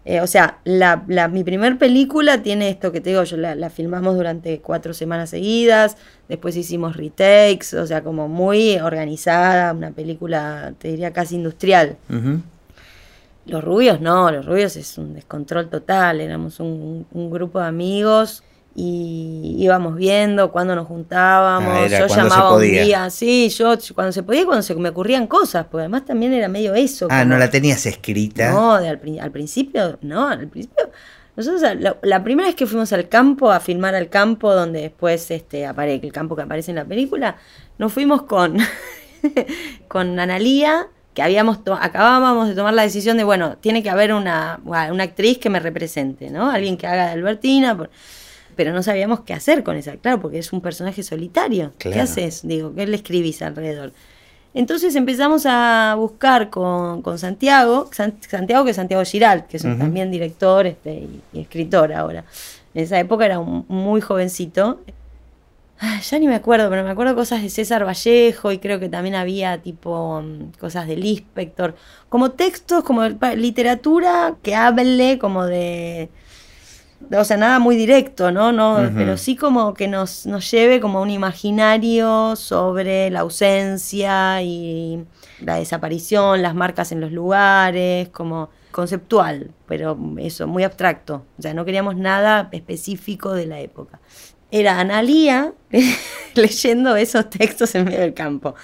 [0.05, 3.55] eh, o sea, la, la- mi primer película tiene esto que te digo, yo la,
[3.55, 5.97] la filmamos durante cuatro semanas seguidas,
[6.29, 11.97] después hicimos retakes, o sea, como muy organizada, una película, te diría casi industrial.
[13.47, 18.43] Los rubios no, los rubios es un descontrol total, éramos un, un grupo de amigos
[18.79, 24.13] y íbamos viendo cuándo nos juntábamos, Ah, era yo llamaba un día, sí, yo cuando
[24.13, 27.07] se podía, cuando se me ocurrían cosas, porque además también era medio eso.
[27.11, 28.53] Ah, como- no la tenías escrita.
[28.53, 30.91] no, de al, pri- al principio, no, al principio.
[31.37, 35.31] Nosotros la, la primera vez que fuimos al campo, a filmar al campo, donde después
[35.31, 37.37] este, aparece el campo que aparece en la película,
[37.79, 38.57] nos fuimos con,
[39.89, 44.61] con Analía, que habíamos acabábamos de tomar la decisión de, bueno, tiene que haber una,
[44.65, 46.51] una actriz que me represente, ¿no?
[46.51, 47.77] Alguien que haga de Albertina.
[47.77, 47.91] por-
[48.57, 51.73] pero no sabíamos qué hacer con esa, claro, porque es un personaje solitario.
[51.79, 52.41] ¿Qué haces?
[52.47, 53.93] Digo, ¿qué le escribís alrededor?
[54.55, 59.63] Entonces empezamos a buscar con, con Santiago, San- Santiago que es Santiago Giral, que es
[59.79, 62.25] también director este, y, y escritor ahora.
[62.75, 64.81] En esa época era un muy jovencito.
[66.11, 69.15] Ya ni me acuerdo, pero me acuerdo cosas de César Vallejo y creo que también
[69.15, 71.75] había tipo mm, cosas del Inspector,
[72.09, 73.03] como textos, como
[73.37, 76.09] literatura que hable como de,
[77.13, 78.53] o sea, nada muy directo, ¿no?
[78.53, 78.93] no Ujú.
[78.95, 85.05] Pero sí como que nos, nos lleve como a un imaginario sobre la ausencia y
[85.41, 91.25] la desaparición, las marcas en los lugares, como conceptual, pero eso, muy abstracto.
[91.39, 94.01] O sea, no queríamos nada específico de la época.
[94.51, 95.55] Era Analía
[96.35, 98.55] leyendo esos textos en medio del campo.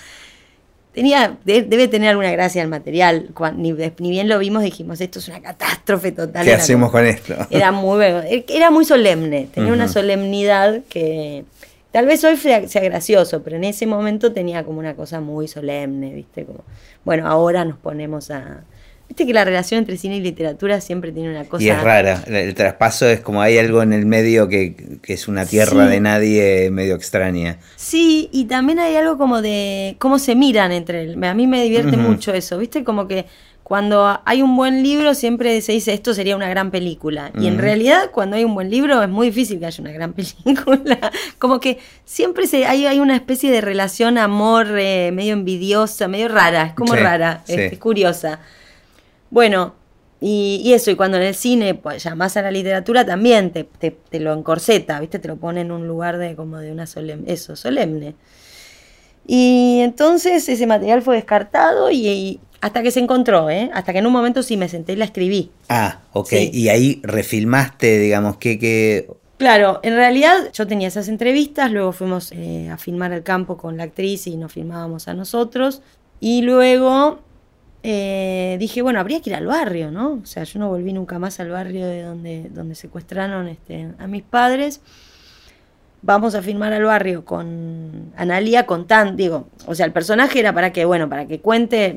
[0.92, 3.30] Tenía, de- debe tener alguna gracia el material.
[3.56, 6.44] ni, ni bien lo vimos, dijimos, esto es una catástrofe total.
[6.44, 7.34] ¿Qué hacemos con esto?
[7.50, 8.04] era muy,
[8.48, 11.44] era muy solemne, tenía una solemnidad que
[11.92, 15.48] tal vez hoy sea, sea gracioso, pero en ese momento tenía como una cosa muy
[15.48, 16.44] solemne, ¿viste?
[16.44, 16.60] Como,
[17.04, 18.62] bueno, ahora nos ponemos a...
[19.12, 21.62] Viste que la relación entre cine y literatura siempre tiene una cosa...
[21.62, 22.24] Y es rara.
[22.26, 25.84] El, el traspaso es como hay algo en el medio que, que es una tierra
[25.84, 25.90] Sí.
[25.90, 27.58] de nadie medio extraña.
[27.76, 31.62] Sí, y también hay algo como de cómo se miran entre el- A mí me
[31.62, 32.84] divierte mucho eso, ¿viste?
[32.84, 33.26] Como que
[33.62, 37.32] cuando hay un buen libro siempre se dice esto sería una gran película.
[37.38, 40.12] Y en realidad cuando hay un buen libro es muy difícil que haya una gran
[40.14, 40.98] película.
[41.38, 46.28] Como que siempre se, hay, hay una especie de relación amor eh, medio envidiosa, medio
[46.28, 47.52] rara, es como Sí, rara, sí.
[47.52, 48.40] es, es curiosa.
[49.32, 49.74] Bueno,
[50.20, 53.64] y, y eso, y cuando en el cine pues, llamás a la literatura también te,
[53.64, 55.18] te, te lo encorseta, ¿viste?
[55.18, 58.14] Te lo pone en un lugar de como de una solemne, eso, solemne.
[59.26, 63.70] Y entonces ese material fue descartado y, y hasta que se encontró, ¿eh?
[63.72, 65.50] Hasta que en un momento sí me senté y la escribí.
[65.70, 66.28] Ah, ok.
[66.28, 66.50] Sí.
[66.52, 68.58] Y ahí refilmaste, digamos, que...
[68.58, 69.08] que...
[69.38, 73.78] Claro, en realidad yo tenía esas entrevistas, luego fuimos eh, a filmar el campo con
[73.78, 75.80] la actriz y nos filmábamos a nosotros.
[76.20, 77.18] Y luego
[77.82, 80.20] eh, dije, bueno, habría que ir al barrio, ¿no?
[80.22, 84.06] O sea, yo no volví nunca más al barrio de donde, donde secuestraron este, a
[84.06, 84.80] mis padres.
[86.02, 90.72] vamos a filmar al barrio con Analia contando, digo, o sea, el personaje era para
[90.72, 91.96] que, bueno, para que cuente,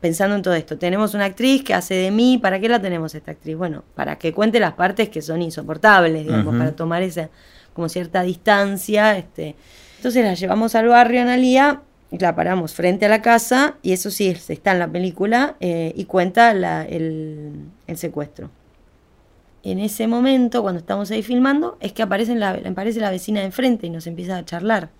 [0.00, 3.14] pensando en todo esto, tenemos una actriz que hace de mí, ¿para qué la tenemos
[3.14, 3.56] esta actriz?
[3.56, 7.30] Bueno, para que cuente las partes que son insoportables, digamos, para tomar esa
[7.74, 9.54] como cierta distancia, este.
[9.96, 14.28] Entonces la llevamos al barrio Analia, la paramos frente a la casa, y eso sí
[14.28, 18.50] está en la película, eh, y cuenta el, el secuestro
[19.62, 23.46] en ese momento, cuando estamos ahí filmando, es que aparece la, aparece la vecina de
[23.46, 24.90] enfrente y nos empieza a charlar.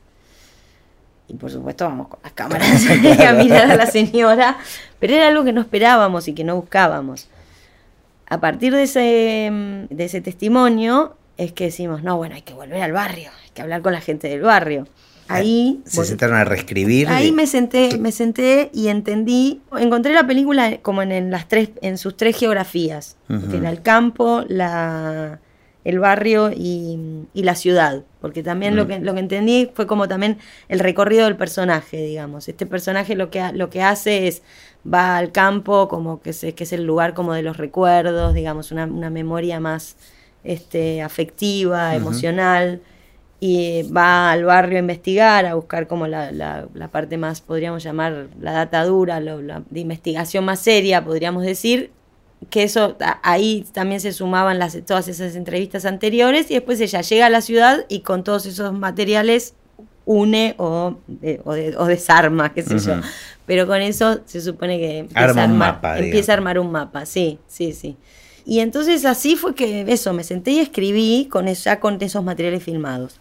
[1.29, 2.85] Y por supuesto vamos con las cámaras
[3.27, 4.59] a mirar a la señora,
[4.99, 7.29] pero era algo que no esperábamos y que no buscábamos.
[8.29, 9.51] A partir de ese,
[9.91, 13.63] de ese testimonio es que decimos, no, bueno, hay que volver al barrio, hay que
[13.63, 14.87] hablar con la gente del barrio.
[15.29, 17.09] Ahí se sentaron a reescribir.
[17.09, 21.99] Ahí me senté, me senté y entendí, encontré la película como en, las tres, en
[21.99, 23.17] sus tres geografías,
[23.51, 25.41] que era el campo, la,
[25.85, 30.39] el barrio y, la ciudad, porque también lo, que, lo que entendí fue como también
[30.69, 32.49] el recorrido del personaje, digamos.
[32.49, 34.43] Este personaje lo que, lo que hace es
[34.91, 38.87] va al campo como que, que es el lugar como de los recuerdos, digamos, una,
[38.87, 39.97] memoria más
[40.45, 42.81] este, afectiva, emocional
[43.41, 48.29] y va al barrio a investigar, a buscar como la, la, parte más, podríamos llamar,
[48.41, 51.93] la data dura, la, de investigación más seria, podríamos decir,
[52.51, 57.27] que eso ahí también se sumaban las, todas esas entrevistas anteriores y después ella llega
[57.27, 59.55] a la ciudad y con todos esos materiales
[60.05, 60.97] une o,
[61.45, 62.95] o, desarma, qué sé yo.
[63.45, 67.39] Pero con eso se supone que empieza, a armar, empieza a armar un mapa, sí,
[67.47, 67.97] sí, sí.
[68.49, 72.65] Y entonces así fue que eso, me senté y escribí con ya con esos materiales
[72.65, 73.21] filmados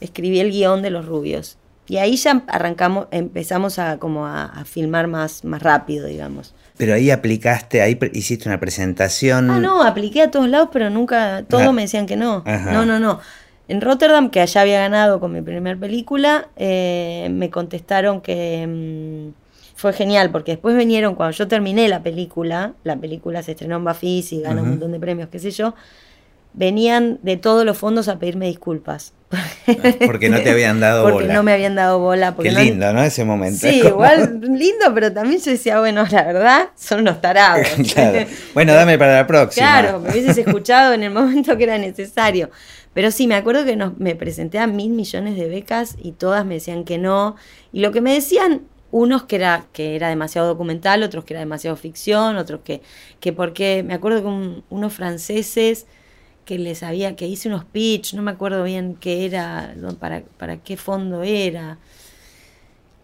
[0.00, 1.56] escribí el guion de Los Rubios.
[1.86, 6.54] Y ahí ya arrancamos, empezamos a como a, filmar más, más rápido, digamos.
[6.76, 9.50] Pero ahí aplicaste, ahí hiciste una presentación.
[9.50, 11.72] Ah, no, apliqué a todos lados, pero nunca, todos ah.
[11.72, 12.44] me decían que no.
[12.46, 13.20] No, no, no.
[13.66, 19.39] En Rotterdam, que allá había ganado con mi primera película, eh, me contestaron que mm,
[19.80, 23.84] fue genial, porque después vinieron, cuando yo terminé la película, la película se estrenó en
[23.84, 25.74] Bafis y ganó un montón de premios, qué sé yo,
[26.52, 29.14] venían de todos los fondos a pedirme disculpas.
[30.04, 31.14] Porque no te habían dado bola.
[31.14, 32.36] Porque no me habían dado bola.
[32.36, 33.02] Qué lindo, ¿no?
[33.02, 33.60] Ese momento.
[33.60, 37.66] Sí, igual lindo, pero también yo decía, bueno, la verdad, son los tarados.
[38.52, 39.66] Bueno, dame para la próxima.
[39.66, 42.50] Claro, me hubieses escuchado en el momento que era necesario.
[42.92, 46.54] Pero sí, me acuerdo que me presenté a mil millones de becas y todas me
[46.54, 47.36] decían que no.
[47.72, 51.40] Y lo que me decían, unos que era, que era demasiado documental, otros que era
[51.40, 52.82] demasiado ficción, otros que,
[53.20, 55.86] que porque, me acuerdo que unos franceses
[56.44, 60.58] que les había, que hice unos pitch, no me acuerdo bien qué era, para, para
[60.58, 61.78] qué fondo era.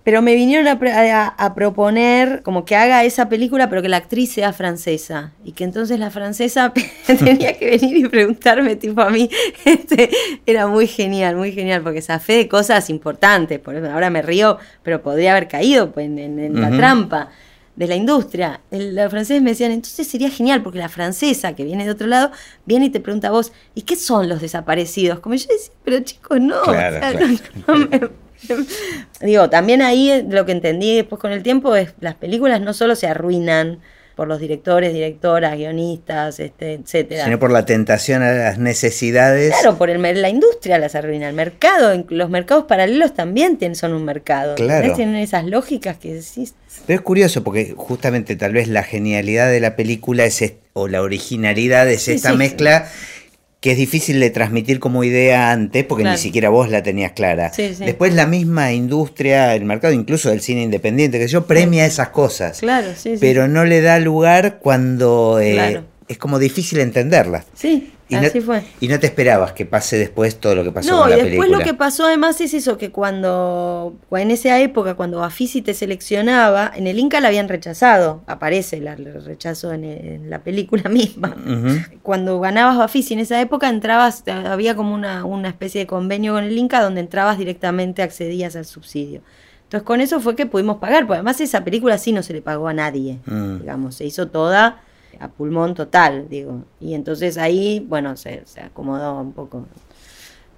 [0.06, 4.52] Pero me vinieron a, proponer como que haga esa película, pero que la actriz sea
[4.52, 5.32] francesa.
[5.44, 6.72] Y que entonces la francesa
[7.06, 9.28] tenía que venir y preguntarme, tipo a mí.
[9.64, 10.08] Este,
[10.46, 13.58] era muy genial, muy genial, porque fe de cosas importantes.
[13.58, 17.30] Por eso ahora me río, pero podría haber caído pues, en, la trampa
[17.74, 18.60] de la industria.
[18.70, 22.30] los franceses me decían, entonces sería genial, porque la francesa que viene de otro lado
[22.64, 25.18] viene y te pregunta a vos, ¿y qué son los desaparecidos?
[25.18, 26.62] Como yo decía, pero chicos, no.
[29.20, 32.94] Digo, también ahí lo que entendí después con el tiempo es las películas no solo
[32.96, 33.80] se arruinan
[34.16, 37.24] por los directores, directoras, guionistas, este, etcétera.
[37.24, 39.52] Sino por la tentación a las necesidades.
[39.60, 43.92] Claro, por el, la industria las arruina, el mercado, los mercados paralelos también tienen, son
[43.92, 44.54] un mercado.
[44.54, 44.94] Claro.
[44.94, 46.54] Tienen esas lógicas que decís.
[46.86, 51.02] Pero es curioso porque justamente tal vez la genialidad de la película es o la
[51.02, 52.88] originalidad es esta mezcla
[53.66, 57.50] que es difícil de transmitir como idea antes, porque ni siquiera vos la tenías clara.
[57.56, 62.60] Después la misma industria, el mercado incluso del cine independiente, que yo premia esas cosas.
[62.60, 62.86] Claro,
[63.18, 67.44] Pero no le da lugar cuando eh, es como difícil entenderlas.
[67.54, 67.90] Sí.
[68.08, 68.62] Y Así fue.
[68.80, 71.22] Y no te esperabas que pase después todo lo que pasó no, con la y
[71.22, 75.74] después lo que pasó además es eso, que cuando, en esa época, cuando Bafisi te
[75.74, 81.36] seleccionaba, en el Inca la habían rechazado, aparece el rechazo en, la película misma.
[82.02, 86.44] Cuando ganabas Bafisi en esa época, entrabas, había como una, una especie de convenio con
[86.44, 89.22] el Inca donde entrabas directamente, accedías al subsidio.
[89.64, 92.40] Entonces con eso fue que pudimos pagar, porque además esa película sí no se le
[92.40, 93.58] pagó a nadie, mm.
[93.62, 94.80] digamos, se hizo toda
[95.20, 96.64] a pulmón total, digo.
[96.80, 99.66] Y entonces ahí, bueno, se, acomodó un poco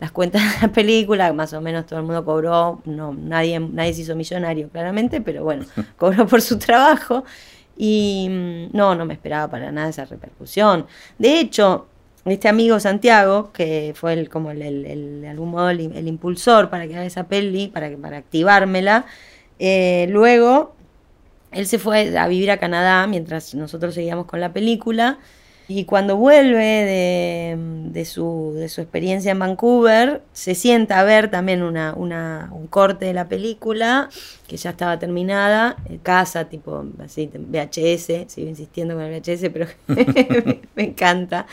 [0.01, 3.95] las cuentas de la película, más o menos todo el mundo cobró, no, nadie, nadie
[3.95, 5.65] se hizo millonario claramente, pero bueno,
[5.97, 7.25] cobró por su trabajo
[7.77, 10.87] y mm, no, no me esperaba para nada esa repercusión.
[11.19, 11.87] De hecho,
[12.25, 16.87] este amigo Santiago, que fue el, como el, el, de algún modo el, impulsor para
[16.87, 19.07] que haga esa peli, para, para activármela,
[19.59, 20.77] eh, luego
[21.53, 25.19] él se fue a vivir a Canadá mientras nosotros seguíamos con la película
[25.71, 27.57] Y cuando vuelve de,
[27.91, 32.67] de su, de su experiencia en Vancouver, se sienta a ver también una, una, un
[32.69, 34.09] corte de la película
[34.47, 39.67] que ya estaba terminada, en casa, tipo así, VHS, sigo insistiendo con el VHS, pero
[39.89, 40.07] me,
[40.75, 41.47] me encanta.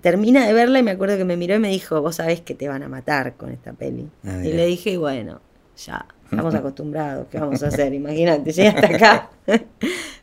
[0.00, 2.54] Termina de verla y me acuerdo que me miró y me dijo, vos sabés que
[2.54, 4.08] te van a matar con esta peli.
[4.24, 5.42] Ah, y le dije, bueno,
[5.76, 7.92] ya, estamos acostumbrados, ¿qué vamos a hacer?
[7.94, 9.30] Imagínate, llegué hasta acá.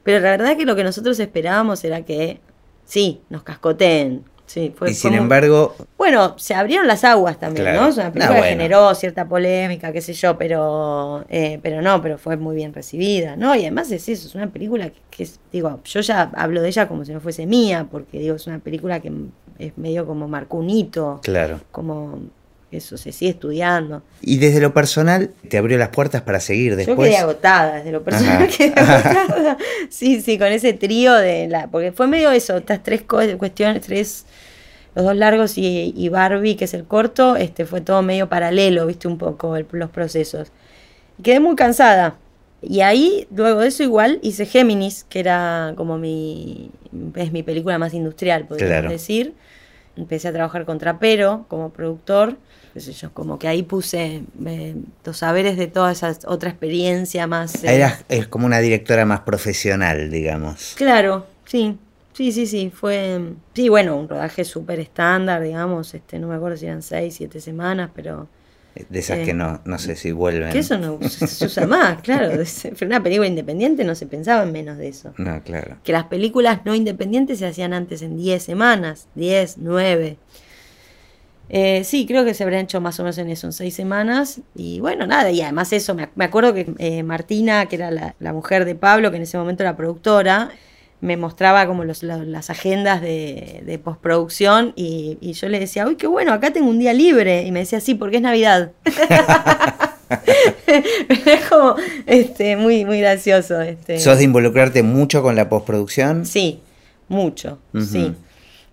[0.04, 2.40] Pero la verdad que lo que nosotros esperábamos era que,
[2.86, 4.24] sí, nos cascoteen.
[4.46, 7.82] Sí, fue, y sin embargo, bueno, se abrieron las aguas también, Claro.
[7.82, 7.88] ¿no?
[7.90, 8.62] Es una película Ah, que bueno.
[8.62, 13.36] generó cierta polémica, qué sé yo, pero, eh, pero no, pero fue muy bien recibida,
[13.36, 13.54] ¿no?
[13.56, 16.70] Y además es eso, es una película que, que es, digo, yo ya hablo de
[16.70, 19.12] ella como si no fuese mía, porque digo, es una película que
[19.60, 21.60] es medio como marcó un hito, claro.
[21.72, 22.18] como
[22.72, 24.04] eso se sigue estudiando.
[24.22, 27.10] Y desde lo personal, te abrió las puertas para seguir Yo después.
[27.10, 28.48] quedé agotada, desde lo personal Ajá.
[28.58, 29.58] quedé agotada.
[29.90, 31.68] Sí, sí, con ese trío de la.
[31.68, 34.26] Porque fue medio eso, estas tres cuestiones, tres.
[34.96, 38.88] Los dos largos y, y Barbie, que es el corto, este fue todo medio paralelo,
[38.88, 40.52] viste, un poco el- los procesos.
[41.22, 42.16] Quedé muy cansada.
[42.64, 46.72] Y ahí, luego de eso, igual hice Géminis, que era como mi.
[47.16, 48.90] es mi película más industrial, podríamos Claro.
[48.90, 49.36] decir.
[49.96, 52.38] Empecé a trabajar con Trapero como productor,
[52.78, 57.26] qué sé yo, como que ahí puse eh, los saberes de toda esa otra experiencia
[57.26, 57.64] más...
[57.64, 60.76] eh, Eras es como una directora más profesional, digamos.
[60.78, 61.76] Claro, sí,
[62.14, 63.20] sí, sí, sí, fue...
[63.56, 67.42] Sí, bueno, un rodaje súper estándar, digamos, este no me acuerdo si eran seis, siete
[67.42, 68.28] semanas, pero...
[68.90, 70.52] De esas Eh, que no, no sé si vuelven.
[70.52, 72.30] Que eso no se se usa más, claro.
[72.62, 75.16] Pero una película independiente no se pensaba en menos de eso.
[75.18, 75.78] No, claro.
[75.84, 80.18] que las películas no independientes se hacían antes en 10 semanas, 10, 9.
[81.50, 84.42] Eh, sí, creo que se habrían hecho más o menos en eso, en 6 semanas.
[84.56, 88.16] Y bueno, nada, y además eso, me, me acuerdo que eh, Martina, que era la,
[88.20, 90.50] la mujer de Pablo, que en ese momento era productora,
[91.00, 95.96] me mostraba como los, las agendas de, de postproducción y, y yo le decía, uy,
[95.96, 97.44] qué bueno, acá tengo un día libre.
[97.44, 98.72] Y me decía, sí, porque es Navidad.
[100.68, 101.76] es como
[102.06, 103.62] este, muy, muy gracioso.
[103.62, 104.00] Este.
[104.00, 106.26] ¿Sos de involucrarte mucho con la postproducción?
[106.26, 106.62] Sí,
[107.08, 108.14] mucho, sí.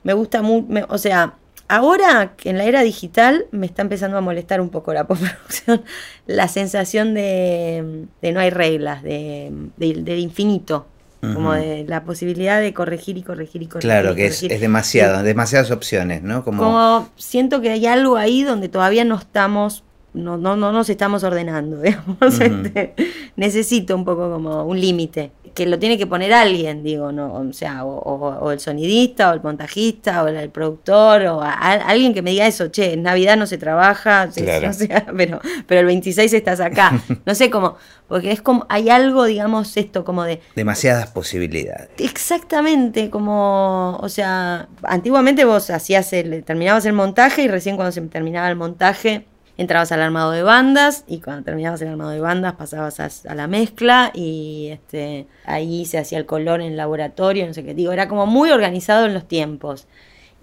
[0.03, 1.35] Me gusta mucho, o sea,
[1.77, 5.83] ahora que en la era digital me está empezando a molestar un poco la postproducción,
[6.27, 10.87] la sensación de, de no hay reglas, de, de, de infinito,
[11.33, 13.89] como de la posibilidad de corregir y corregir y corregir.
[13.89, 14.53] Claro, y que es, corregir.
[14.53, 15.25] es demasiado, Sí.
[15.25, 16.45] demasiadas opciones, ¿no?
[16.45, 20.91] Como, Como siento que hay algo ahí donde todavía no estamos, no, no, no nos
[20.91, 22.19] estamos ordenando, digamos.
[22.41, 22.95] Este,
[23.37, 27.53] necesito un poco como un límite, que lo tiene que poner alguien, digo, no, o
[27.53, 31.53] sea, o, o- o el sonidista, o el montajista, o el, el productor, o a-
[31.53, 34.71] a- alguien que me diga eso, che, en Navidad no se trabaja, Claro.
[34.71, 37.01] o sea, pero, pero el 26 estás acá.
[37.25, 37.77] No sé cómo,
[38.09, 41.89] porque es como, hay algo, digamos, esto como de, demasiadas posibilidades.
[41.99, 48.01] Exactamente, como, o sea, antiguamente vos hacías el, terminabas el montaje y recién cuando se
[48.03, 49.27] terminaba el montaje
[49.57, 53.47] entrabas al armado de bandas y cuando terminabas el armado de bandas pasabas a, la
[53.47, 57.93] mezcla y este ahí se hacía el color en el laboratorio, no sé qué, digo,
[57.93, 59.87] era como muy organizado en los tiempos.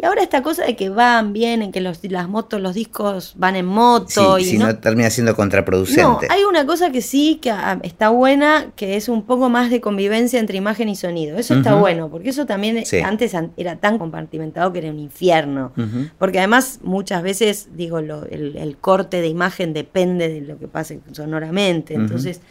[0.01, 3.55] Y ahora esta cosa de que van, vienen, que los, las motos, los discos van
[3.55, 6.25] en moto Sí, y si no, termina siendo no, contraproducente.
[6.31, 9.79] hay una cosa que sí que ah, está buena, que es un poco más de
[9.79, 11.37] convivencia entre imagen y sonido.
[11.37, 12.97] Eso está bueno, porque eso también eh, Sí.
[13.01, 15.71] antes an- era tan compartimentado que era un infierno.
[16.17, 20.67] Porque además muchas veces, digo, lo- el, el corte de imagen depende de lo que
[20.67, 21.93] pase sonoramente.
[21.93, 22.41] Entonces,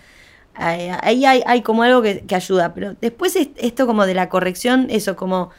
[0.55, 2.75] ahí ahí hay, hay como algo que, que ayuda.
[2.75, 5.51] Pero después es- esto como de la corrección, eso como...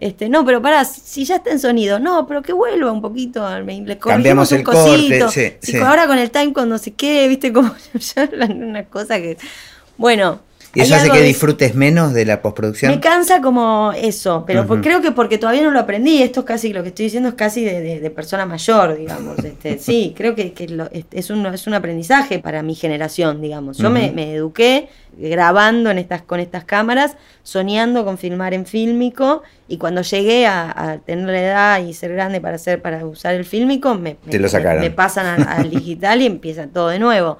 [0.00, 3.46] Este, no, pero pará, si ya está en sonido, no, pero que vuelva un poquito,
[3.64, 5.28] me- le Cambiamos el corte, cosito.
[5.28, 5.78] sí, Si sí.
[5.78, 9.36] ahora con el time con no sé qué, viste, como ya una cosa que...
[9.98, 10.40] Bueno.
[10.74, 12.92] ¿Y eso hace que de- disfrutes menos de la postproducción?
[12.92, 14.84] me cansa como eso, pero por- Ujú.
[14.84, 17.34] creo que porque todavía no lo aprendí, esto es casi, lo que estoy diciendo es
[17.34, 19.36] casi de, de- de persona mayor, digamos.
[19.44, 23.78] Este, sí, creo que, que lo- es, un, es un aprendizaje para mi generación, digamos.
[23.78, 29.76] Yo me, eduqué grabando en estas, con estas cámaras, soñando con filmar en fílmico, y
[29.76, 33.44] cuando llegué a, a tener la edad y ser grande para hacer, para usar el
[33.44, 34.80] fílmico, me, Te me- lo sacaron.
[34.82, 37.38] me pasan al digital y empieza todo de nuevo.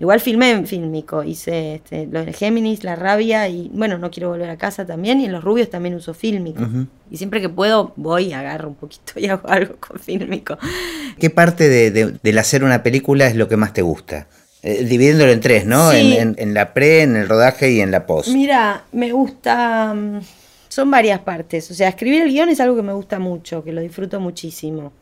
[0.00, 4.30] Igual filmé en fílmico, hice este, lo de Géminis, La Rabia y bueno, no quiero
[4.30, 6.62] volver a casa también y en Los Rubios también uso fílmico.
[6.62, 6.86] Ujú.
[7.10, 10.56] Y siempre que puedo voy agarro un poquito y hago algo con fílmico.
[11.18, 14.26] ¿Qué parte de, de- del hacer una película es lo que más te gusta?
[14.62, 15.90] Eh, dividiéndolo en tres, ¿no?
[15.90, 16.16] Sí.
[16.16, 18.28] En, en- en la pre, en el rodaje y en la post.
[18.30, 20.20] Mira, me gusta, mm,
[20.68, 23.72] son varias partes, o sea, escribir el guion es algo que me gusta mucho, que
[23.72, 24.92] lo disfruto muchísimo.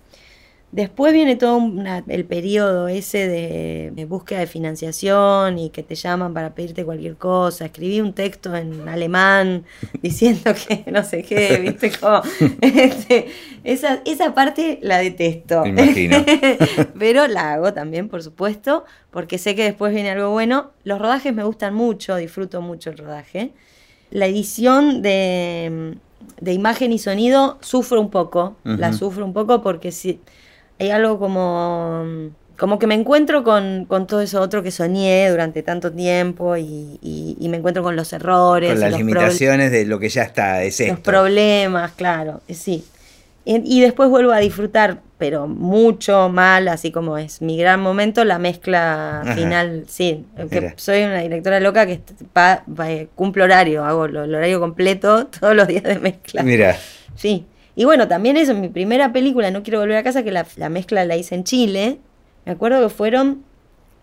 [0.70, 5.94] Después viene todo una- el periodo ese de, de búsqueda de financiación y que te
[5.94, 7.64] llaman para pedirte cualquier cosa.
[7.64, 9.64] Escribí un texto en alemán
[10.02, 12.20] diciendo que no sé qué, viste como...
[12.60, 13.28] este,
[13.64, 15.62] esa, esa parte la detesto.
[15.62, 16.18] Me imagino.
[16.98, 20.72] Pero la hago también, por supuesto, porque sé que después viene algo bueno.
[20.84, 23.52] Los rodajes me gustan mucho, disfruto mucho el rodaje.
[24.10, 25.96] La edición de,
[26.40, 30.20] de imagen y sonido sufro un poco, la sufro un poco porque si
[30.78, 32.04] hay algo como,
[32.58, 36.98] como que me encuentro con, con todo eso otro que soñé durante tanto tiempo y,
[37.02, 40.22] y- y me encuentro con los errores, Con las los limitaciones de lo que ya
[40.22, 41.02] está, es los esto.
[41.02, 42.84] problemas, claro, sí.
[43.44, 48.22] Y, y después vuelvo a disfrutar, pero mucho mal, así como es mi gran momento,
[48.24, 49.34] la mezcla Ajá.
[49.34, 50.26] final, sí.
[50.50, 52.00] Que soy una directora loca que
[52.36, 56.42] va- va- eh, cumplo horario, hago lo- el horario completo todos los días de mezcla.
[56.42, 56.76] Mira,
[57.16, 57.46] Sí.
[57.78, 60.68] Y bueno, también eso, mi primera película, No quiero volver a casa, que la, la
[60.68, 62.00] mezcla la hice en Chile.
[62.44, 63.44] Me acuerdo que fueron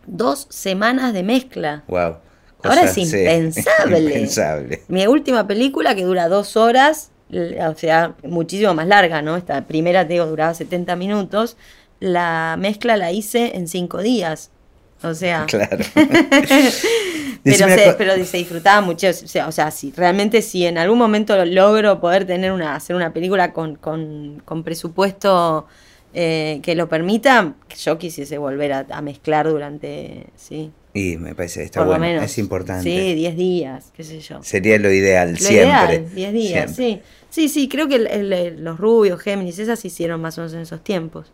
[0.08, 1.84] dos semanas de mezcla.
[1.90, 2.16] wow.
[2.64, 4.00] Ahora es impensable.
[4.00, 4.82] impensable.
[4.88, 9.36] Mi última película que dura dos horas, o sea, muchísimo más larga, ¿no?
[9.36, 11.58] Esta primera, te digo, duraba 70 minutos.
[12.00, 14.52] La mezcla la hice en cinco días.
[15.04, 15.84] O sea, Claro.
[17.44, 19.10] pero, se, pero disfrutaba mucho.
[19.10, 22.96] O sea, o sea, si realmente si en algún momento logro poder tener una, hacer
[22.96, 25.68] una película con, con, con presupuesto
[26.14, 31.64] eh, que lo permita, yo quisiese volver a, a mezclar durante, sí, Y me parece,
[31.64, 32.24] está por bueno, menos.
[32.24, 32.84] es importante.
[32.84, 34.42] Sí, 10 días, qué sé yo.
[34.42, 35.96] Sería lo ideal, Lo siempre.
[35.96, 37.02] ideal, 10 días, siempre.
[37.02, 37.02] sí.
[37.30, 40.42] Sí, sí, creo que el- el- el- los rubios, Géminis, esas se hicieron más o
[40.42, 41.34] menos en esos tiempos.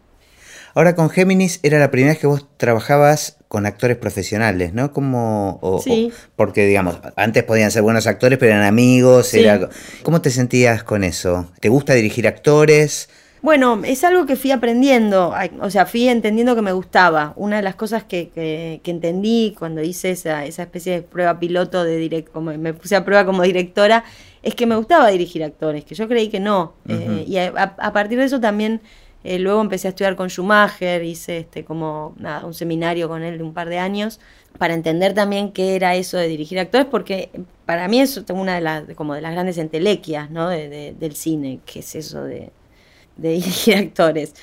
[0.73, 4.93] Ahora con Géminis era la primera vez que vos trabajabas con actores profesionales, ¿no?
[4.93, 6.11] Como, o- Sí.
[6.11, 9.27] o- porque digamos, antes podían ser buenos actores, pero eran amigos.
[9.27, 9.41] Sí.
[9.41, 9.67] Era,
[10.03, 11.47] ¿Cómo te sentías con eso?
[11.59, 13.09] ¿Te gusta dirigir actores?
[13.41, 17.33] Bueno, es algo que fui aprendiendo, o sea, fui entendiendo que me gustaba.
[17.35, 21.39] Una de las cosas que, que- que entendí cuando hice esa, esa especie de prueba
[21.39, 24.03] piloto de direct, como me puse a prueba como directora,
[24.43, 26.73] es que me gustaba dirigir actores, que yo creí que no.
[26.87, 28.79] Eh, y a partir de eso también
[29.23, 33.37] eh, luego empecé a estudiar con Schumacher, hice este como nada, un seminario con él
[33.37, 34.19] de un par de años
[34.57, 37.29] para entender también qué era eso de dirigir actores, porque
[37.65, 40.49] para mí es una de las como de las grandes entelequias, ¿no?
[40.49, 42.51] de- de- del cine, que es eso de
[43.17, 44.33] de dirigir actores.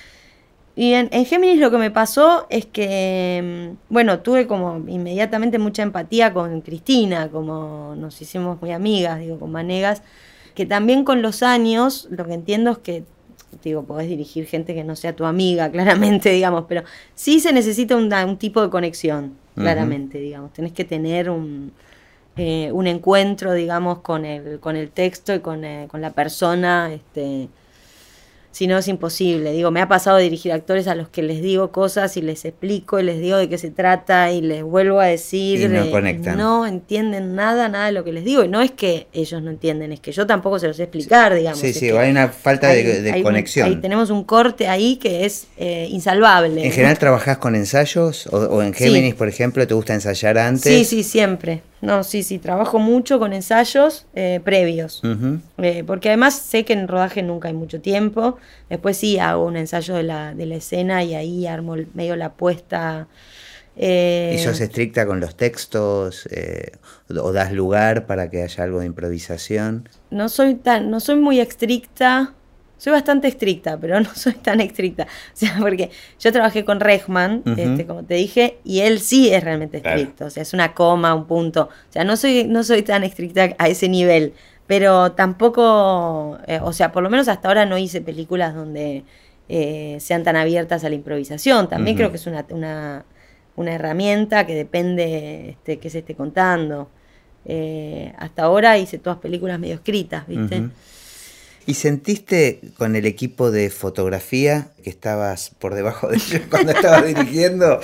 [0.76, 5.58] Y en, en Géminis lo que me pasó es que, mm, bueno, tuve como inmediatamente
[5.58, 10.02] mucha empatía con Cristina, como nos hicimos muy amigas, digo, con Manegas,
[10.54, 13.04] que también con los años lo que entiendo es que,
[13.62, 16.82] digo, podés dirigir gente que no sea tu amiga, claramente, digamos, pero
[17.14, 21.72] sí se necesita una- un tipo de conexión, claramente, digamos, tenés que tener un,
[22.36, 26.92] eh, un encuentro, digamos, con el, con el texto y con, eh, con la persona,
[26.94, 27.48] este,
[28.58, 29.52] si no es imposible.
[29.52, 32.44] Digo, me ha pasado a dirigir actores a los que les digo cosas y les
[32.44, 35.60] explico y les digo de qué se trata y les vuelvo a decir.
[35.60, 36.36] Y no eh, conectan.
[36.36, 38.42] no entienden nada, nada de lo que les digo.
[38.42, 41.36] Y no es que ellos no entienden, es que yo tampoco se los sé explicar,
[41.36, 41.60] digamos.
[41.60, 43.68] Sí, sí, hay una falta de, hay- de hay un- conexión.
[43.68, 46.64] ahí tenemos un corte ahí que es eh, insalvable.
[46.66, 48.26] ¿En general trabajás con ensayos?
[48.26, 48.84] ¿O, o en Sí.
[48.84, 50.62] Géminis, por ejemplo, te gusta ensayar antes?
[50.62, 51.62] Sí, sí, siempre.
[51.80, 55.02] No, sí, sí, trabajo mucho con ensayos eh, previos.
[55.58, 58.36] Eh, porque además sé que en rodaje nunca hay mucho tiempo.
[58.68, 62.16] Después sí hago un ensayo de la, de la escena y ahí armo el- medio
[62.16, 63.08] la puesta.
[63.76, 66.28] eh, ¿Y sos estricta con los textos?
[67.20, 69.88] ¿O das lugar para que haya algo de improvisación?
[70.10, 72.34] no soy tan, no soy muy estricta.
[72.78, 75.06] Soy bastante estricta, pero no soy tan estricta.
[75.34, 79.44] O sea, porque yo trabajé con Rechman, este, como te dije, y él sí es
[79.44, 79.98] realmente Claro.
[79.98, 80.24] estricto.
[80.26, 81.68] O sea, es una coma, un punto.
[81.88, 84.32] O sea, no soy, no soy tan estricta a ese nivel.
[84.66, 89.02] Pero tampoco, eh, o sea, por lo menos hasta ahora no hice películas donde
[89.48, 91.68] eh, sean tan abiertas a la improvisación.
[91.68, 93.04] También creo que es una, una,
[93.56, 96.90] una herramienta que depende este, que se esté contando.
[97.46, 100.60] Eh, hasta ahora hice todas películas medio escritas, ¿viste?
[100.60, 100.70] Ujú.
[101.68, 107.06] ¿Y sentiste con el equipo de fotografía que estabas por debajo de ellos cuando estabas
[107.06, 107.78] dirigiendo?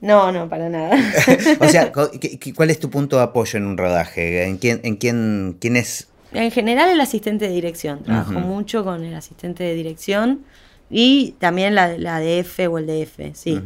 [0.00, 0.96] No, no, para nada.
[1.60, 4.44] O sea, co- ¿qué- qué- ¿cuál es tu punto de apoyo en un rodaje?
[4.44, 6.08] ¿En quién, en quién, quién es?
[6.32, 8.02] en general el asistente de dirección.
[8.02, 10.44] Trabajo mucho con el asistente de dirección
[10.90, 13.60] y también la, la DF o el DF, sí.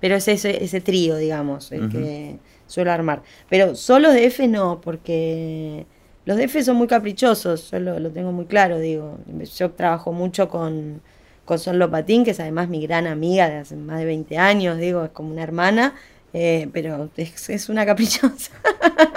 [0.00, 2.36] Pero es ese, ese trío, digamos, el que
[2.66, 3.22] suelo armar.
[3.48, 5.86] Pero solo DF no, porque
[6.26, 9.18] los DF son muy caprichosos, yo lo, tengo muy claro, digo.
[9.56, 11.02] Yo trabajo mucho con,
[11.44, 14.78] con Sol Lopatín, que es además mi gran amiga de hace más de 20 años,
[14.78, 15.94] digo, es como una hermana,
[16.32, 18.52] eh, pero es, es una caprichosa.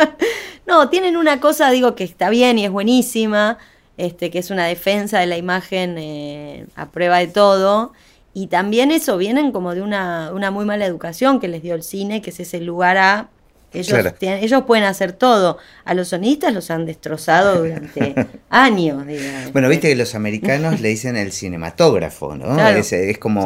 [0.67, 3.57] no, tienen una cosa, digo, que está bien y es buenísima,
[3.95, 7.93] este, que es una defensa de la imagen eh, a prueba de todo.
[8.33, 11.83] Y también eso vienen como de una, una muy mala educación que les dio el
[11.83, 13.29] cine, que es ese lugar a
[13.73, 14.13] ellos, Claro.
[14.17, 15.57] tienen- ellos pueden hacer todo.
[15.85, 18.15] A los sonistas los han destrozado durante
[18.49, 19.05] años.
[19.05, 19.21] digo.
[19.51, 22.53] Bueno, viste que los americanos le dicen el cinematógrafo, ¿no?
[22.55, 22.77] Claro.
[22.79, 23.43] Es, es como,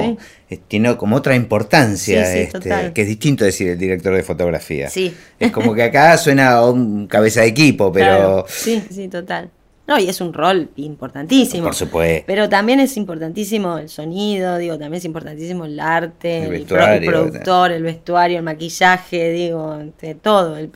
[0.50, 0.60] Sí.
[0.68, 4.90] tiene como otra importancia, Sí, sí, este, que es distinto decir el director de fotografía.
[4.90, 5.14] Sí.
[5.40, 8.46] Es como que acá suena un cabeza de equipo, pero Claro.
[8.48, 9.50] Sí, sí, total.
[9.92, 11.66] No, y es un rol importantísimo.
[11.66, 12.24] por supuesto.
[12.26, 16.78] Pero también es importantísimo el sonido, digo, también es importantísimo el arte, El el, pro-
[16.78, 19.80] el vestuario, productor, el vestuario, el maquillaje, digo,
[20.22, 20.56] todo.
[20.56, 20.70] El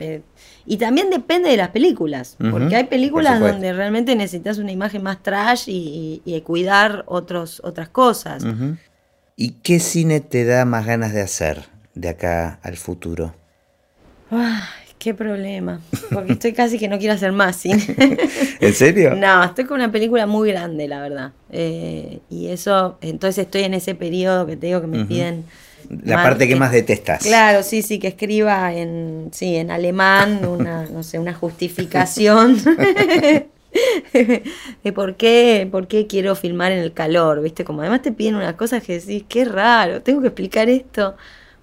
[0.66, 5.02] y también depende de las películas, porque hay películas por donde realmente necesitas una imagen
[5.02, 8.44] más trash y, y- y cuidar otros, otras cosas.
[9.36, 11.64] ¿Y qué cine te da más ganas de hacer
[11.94, 13.34] de acá al futuro?
[14.30, 15.80] Ay, qué problema,
[16.12, 17.80] porque estoy casi que no quiero hacer más cine.
[18.60, 19.14] ¿En serio?
[19.14, 21.30] No, estoy con una película muy grande, la verdad.
[21.52, 25.44] Eh, y eso, entonces estoy en ese periodo que te digo que me piden.
[26.02, 27.22] La más- parte que más detestas.
[27.22, 32.56] Claro, sí, sí, que escriba en, sí, en alemán una, no sé, una justificación
[34.12, 37.62] de por qué, por qué quiero filmar en el calor, ¿viste?
[37.62, 41.14] Como además te piden unas cosas que decís, qué raro, tengo que explicar esto.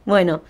[0.05, 0.43] Bueno,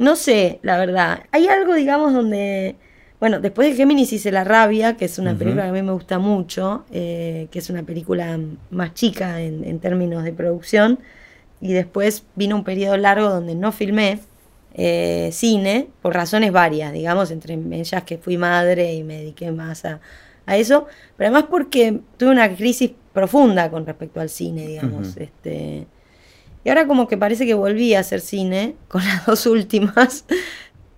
[0.00, 1.24] no sé, la verdad.
[1.30, 2.76] Hay algo, digamos, donde.
[3.20, 5.92] Bueno, después de Géminis hice La Rabia, que es una película que a mí me
[5.92, 8.40] gusta mucho, eh, que es una película
[8.70, 11.00] más chica en, en términos de producción.
[11.60, 14.20] Y después vino un periodo largo donde no filmé
[14.72, 19.84] eh, cine, por razones varias, digamos, entre ellas que fui madre y me dediqué más
[19.84, 20.00] a,
[20.46, 20.86] a eso,
[21.18, 25.18] pero además porque tuve una crisis profunda con respecto al cine, digamos.
[25.18, 25.86] Este,
[26.70, 30.24] y ahora como que parece que volví a hacer cine con las dos últimas.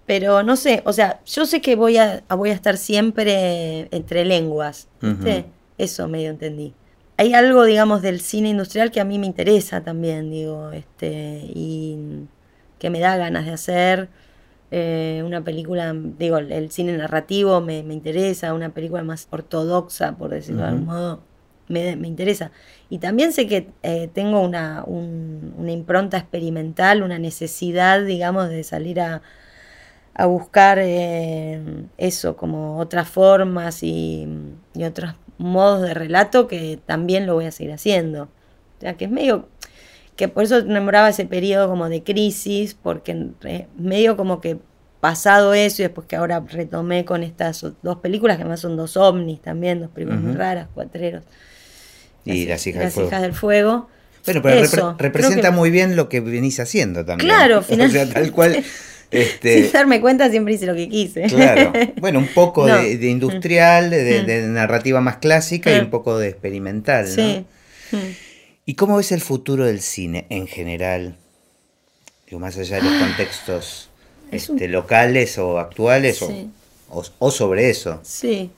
[0.05, 4.27] Pero no sé, o sea, yo sé que voy a, voy a estar siempre entre
[4.27, 5.47] lenguas, ¿viste?
[5.79, 6.75] Eso medio entendí.
[7.17, 12.27] Hay algo, digamos, del cine industrial que a mí me interesa también, digo, este, y
[12.79, 14.09] que me da ganas de hacer.
[14.73, 20.29] Eh, una película, digo, el, cine narrativo me, me interesa, una película más ortodoxa, por
[20.29, 21.23] decirlo de algún modo,
[21.73, 22.53] me, me interesa.
[22.91, 28.63] Y también sé que eh, tengo una, un- una impronta experimental, una necesidad, digamos, de
[28.65, 29.23] salir a,
[30.15, 31.61] a buscar eh,
[31.99, 34.29] eso, como otras formas y,
[34.75, 38.25] y otros modos de relato que también lo voy a seguir haciendo.
[38.25, 39.49] O sea, que es medio,
[40.17, 44.59] que por eso nombraba ese periodo como de crisis, porque eh, medio como que
[45.01, 48.97] pasado eso y después que ahora retomé con estas dos películas, que además son dos
[48.97, 51.25] ovnis también, dos películas muy raras, cuatreros.
[52.25, 53.09] Y Las hijas del fuego.
[53.09, 53.89] hijas del fuego.
[54.25, 57.29] Bueno, pero Eso, representa que- muy bien lo que venís haciendo también.
[57.29, 58.15] Claro, O sea, finalmente.
[58.15, 58.65] tal cual.
[59.13, 61.25] Este, Sin darme cuenta siempre hice lo que quise.
[61.25, 61.71] Claro.
[62.01, 62.79] Bueno, un poco No.
[62.79, 64.27] de, de industrial, de, Mm.
[64.27, 65.85] de narrativa más clásica y Mm.
[65.85, 67.11] un poco de experimental, ¿no?
[67.15, 67.45] Sí.
[67.91, 67.97] Mm.
[68.65, 71.17] ¿Y cómo ves el futuro del cine en general?
[72.27, 73.91] Digo, más allá de los contextos
[74.31, 76.49] Es un- este, locales o actuales Sí.
[76.89, 78.01] o, o sobre eso.
[78.05, 78.51] Sí.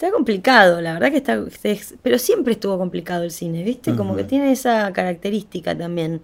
[0.00, 3.94] Está complicado, la verdad que está, es- pero siempre estuvo complicado el cine, ¿viste?
[3.94, 6.22] Como que tiene esa característica también.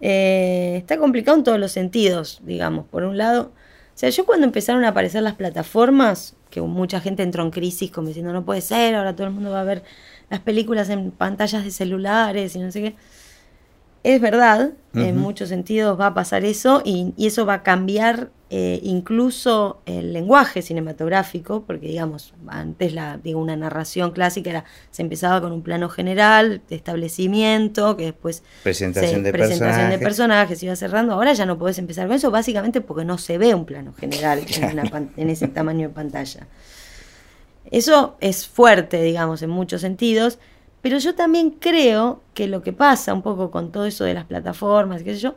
[0.00, 2.86] Eh, está complicado en todos los sentidos, digamos.
[2.86, 3.50] Por un lado,
[3.94, 7.90] o sea, yo cuando empezaron a aparecer las plataformas, que mucha gente entró en crisis
[7.90, 9.82] como diciendo, no puede ser, ahora todo el mundo va a ver
[10.30, 12.94] las películas en pantallas de celulares y no sé qué.
[14.04, 18.30] Es verdad, en muchos sentidos va a pasar eso y, y eso va a cambiar
[18.50, 25.02] eh, incluso el lenguaje cinematográfico, porque digamos, antes la, digo, una narración clásica era, se
[25.02, 30.02] empezaba con un plano general, de establecimiento, que después Presentación se- de presentación de personajes.
[30.02, 33.38] personajes, se iba cerrando, ahora ya no podés empezar con eso, básicamente porque no se
[33.38, 36.48] ve un plano general en, una en ese tamaño de pantalla.
[37.70, 40.38] Eso es fuerte, digamos, en muchos sentidos,
[40.82, 44.26] pero yo también creo que lo que pasa un poco con todo eso de las
[44.26, 45.36] plataformas, qué sé yo,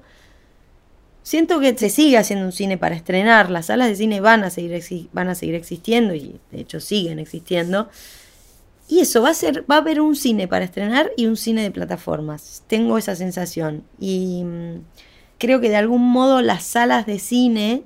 [1.21, 4.49] siento que se sigue haciendo un cine para estrenar, las salas de cine van a
[4.49, 7.89] seguir, van a seguir existiendo y de hecho siguen existiendo.
[8.87, 11.63] Y eso va a ser, va a haber un cine para estrenar y un cine
[11.63, 12.63] de plataformas.
[12.67, 13.83] Tengo esa sensación.
[13.99, 14.81] Y mm,
[15.39, 17.83] creo que de algún modo las salas de cine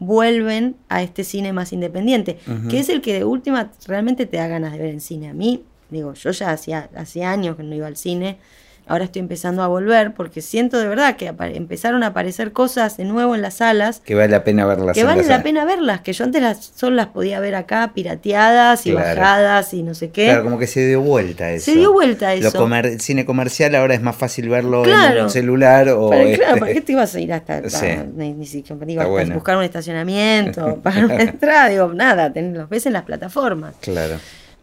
[0.00, 2.38] vuelven a este cine más independiente,
[2.68, 5.28] que es el que de última realmente te da ganas de ver en cine.
[5.28, 8.38] A mí, digo, yo ya hacía, hacía años que no iba al cine,
[8.86, 13.04] ahora estoy empezando a volver porque siento de verdad que empezaron a aparecer cosas de
[13.04, 14.96] nuevo en las salas Que vale la pena verlas.
[14.96, 15.42] que vale la sala.
[15.44, 19.20] pena verlas, que yo antes las, solo las podía ver acá pirateadas y Claro.
[19.20, 20.24] bajadas y no sé qué.
[20.24, 21.66] Claro, como que se dio vuelta eso.
[21.66, 22.58] Se dio vuelta Lo eso.
[22.58, 26.38] comer- el cine comercial ahora es más fácil verlo en un celular o Para, este,
[26.38, 27.86] claro, ¿para qué te ibas a ir hasta, Sí.
[27.86, 29.34] a- ni, ni siquiera digo, hasta bueno.
[29.36, 31.68] buscar un estacionamiento, pagar una entrada?
[31.68, 33.74] Digo, nada, ten- los ves en las plataformas.
[33.80, 34.16] Claro.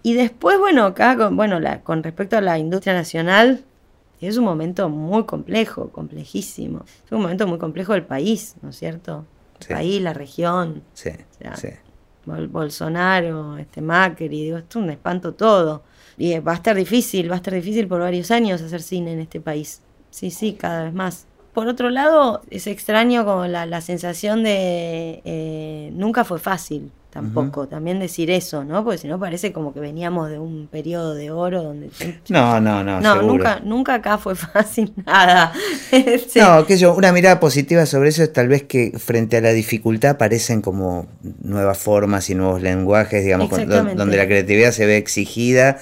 [0.08, 3.66] Y después, bueno, acá, con, bueno, la, con respecto a la industria nacional,
[4.22, 6.86] es un momento muy complejo, complejísimo.
[7.06, 9.26] Es un momento muy complejo del país, ¿no es cierto?
[9.60, 9.74] El Sí.
[9.74, 10.82] país, la región.
[10.94, 11.68] Sí, O sea, sí.
[12.26, 15.84] Bol- Bolsonaro, este Macri, digo, esto es un espanto todo.
[16.18, 19.12] Y eh, va a estar difícil, va a estar difícil por varios años hacer cine
[19.12, 19.82] en este país.
[20.10, 21.26] Sí, sí, cada vez más.
[21.54, 26.92] Por otro lado, es extraño como la, la sensación de eh, nunca fue fácil
[27.22, 28.84] tampoco, también decir eso, ¿no?
[28.84, 31.90] Porque si no parece como que veníamos de un periodo de oro donde...
[32.30, 33.34] No, no, no, No, seguro.
[33.34, 35.52] nunca, nunca acá fue fácil nada.
[35.92, 39.42] Este, No, que yo, una mirada positiva sobre eso es tal vez que frente a
[39.42, 41.08] la dificultad aparecen como
[41.42, 45.78] nuevas formas y nuevos lenguajes, digamos, con- donde la creatividad se ve exigida,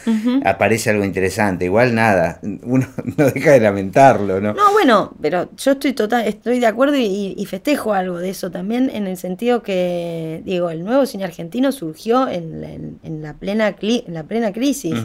[0.45, 1.65] aparece algo interesante.
[1.65, 4.53] Igual nada, uno no deja de lamentarlo, ¿no?
[4.53, 8.51] No, bueno, pero yo estoy total, estoy de acuerdo y, y festejo algo de eso
[8.51, 13.21] también, en el sentido que, digo, el nuevo cine argentino surgió en, la- en- en
[13.21, 13.75] la, plena
[14.07, 14.95] en la plena crisis,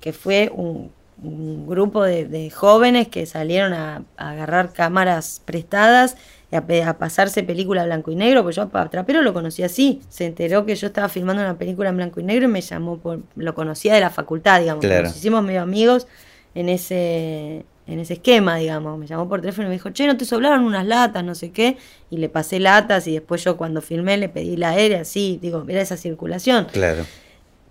[0.00, 0.90] que fue un,
[1.22, 6.16] un grupo de, de jóvenes que salieron a, a agarrar cámaras prestadas
[6.52, 10.26] y a, pasarse película blanco y negro, pues yo a Trapero lo conocí así, se
[10.26, 13.20] enteró que yo estaba filmando una película en blanco y negro y me llamó por,
[13.36, 15.04] lo conocía de la facultad, digamos, Claro.
[15.08, 16.06] nos hicimos medio amigos
[16.54, 18.98] en ese en ese esquema, digamos.
[18.98, 21.24] Me llamó por teléfono y me dijo, che, ¿no te sobraron unas latas?
[21.24, 21.76] No sé qué.
[22.10, 25.64] Y le pasé latas y después yo cuando filmé le pedí la aérea, sí, digo,
[25.68, 26.66] era esa circulación.
[26.72, 27.04] Claro.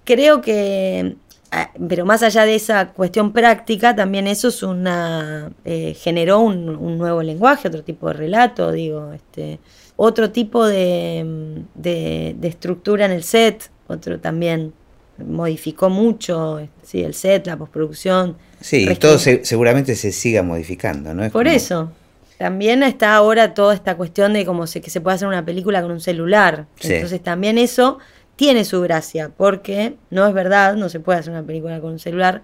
[0.04, 1.16] Creo que,
[1.52, 6.70] ah, pero más allá de esa cuestión práctica, también eso es una, eh, generó un,
[6.70, 9.60] un nuevo lenguaje, otro tipo de relato, digo, este,
[9.96, 14.74] otro tipo de, de, de estructura en el set, otro también
[15.18, 18.38] modificó mucho, sí, el set, la postproducción.
[18.62, 21.24] Sí, y Requiere- todo se- seguramente se siga modificando, ¿no?
[21.24, 21.92] Es Por como- eso.
[22.38, 25.82] También está ahora toda esta cuestión de como se, que se puede hacer una película
[25.82, 26.68] con un celular.
[26.80, 26.94] Sí.
[26.94, 28.00] Entonces también eso
[28.38, 32.00] tiene su gracia, porque no es verdad, no se puede hacer una película con un
[32.00, 32.42] celular.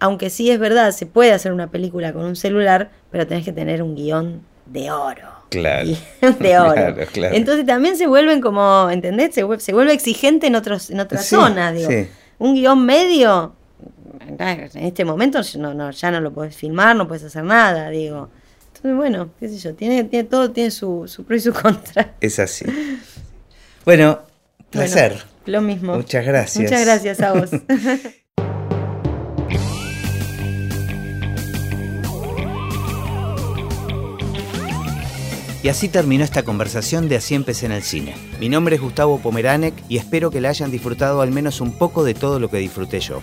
[0.00, 3.52] Aunque sí es verdad, se puede hacer una película con un celular, pero tenés que
[3.52, 5.28] tener un guion de oro.
[5.50, 5.88] Claro.
[6.40, 6.72] de oro.
[6.74, 7.34] Claro, claro.
[7.36, 9.34] Entonces también se vuelven como, ¿entendés?
[9.34, 11.88] Se vuelve, se vuelve exigente en otros, en otras Sí, zonas, digo.
[11.90, 12.08] sí.
[12.38, 13.54] Un guion medio,
[14.26, 18.28] en este momento no, no, ya no lo podés filmar, no puedes hacer nada, digo.
[18.68, 22.14] Entonces, bueno, qué sé yo, tiene, tiene todo tiene su, su pro y su contra.
[22.20, 22.64] Es así.
[23.84, 24.20] Bueno,
[24.70, 25.12] placer.
[25.12, 25.96] Bueno, lo mismo.
[25.96, 26.62] Muchas gracias.
[26.62, 27.50] Muchas gracias a vos.
[35.60, 38.14] Y así terminó esta conversación de Así empecé en el cine.
[38.38, 42.04] Mi nombre es Gustavo Pomeranek y espero que la hayan disfrutado al menos un poco
[42.04, 43.22] de todo lo que disfruté yo.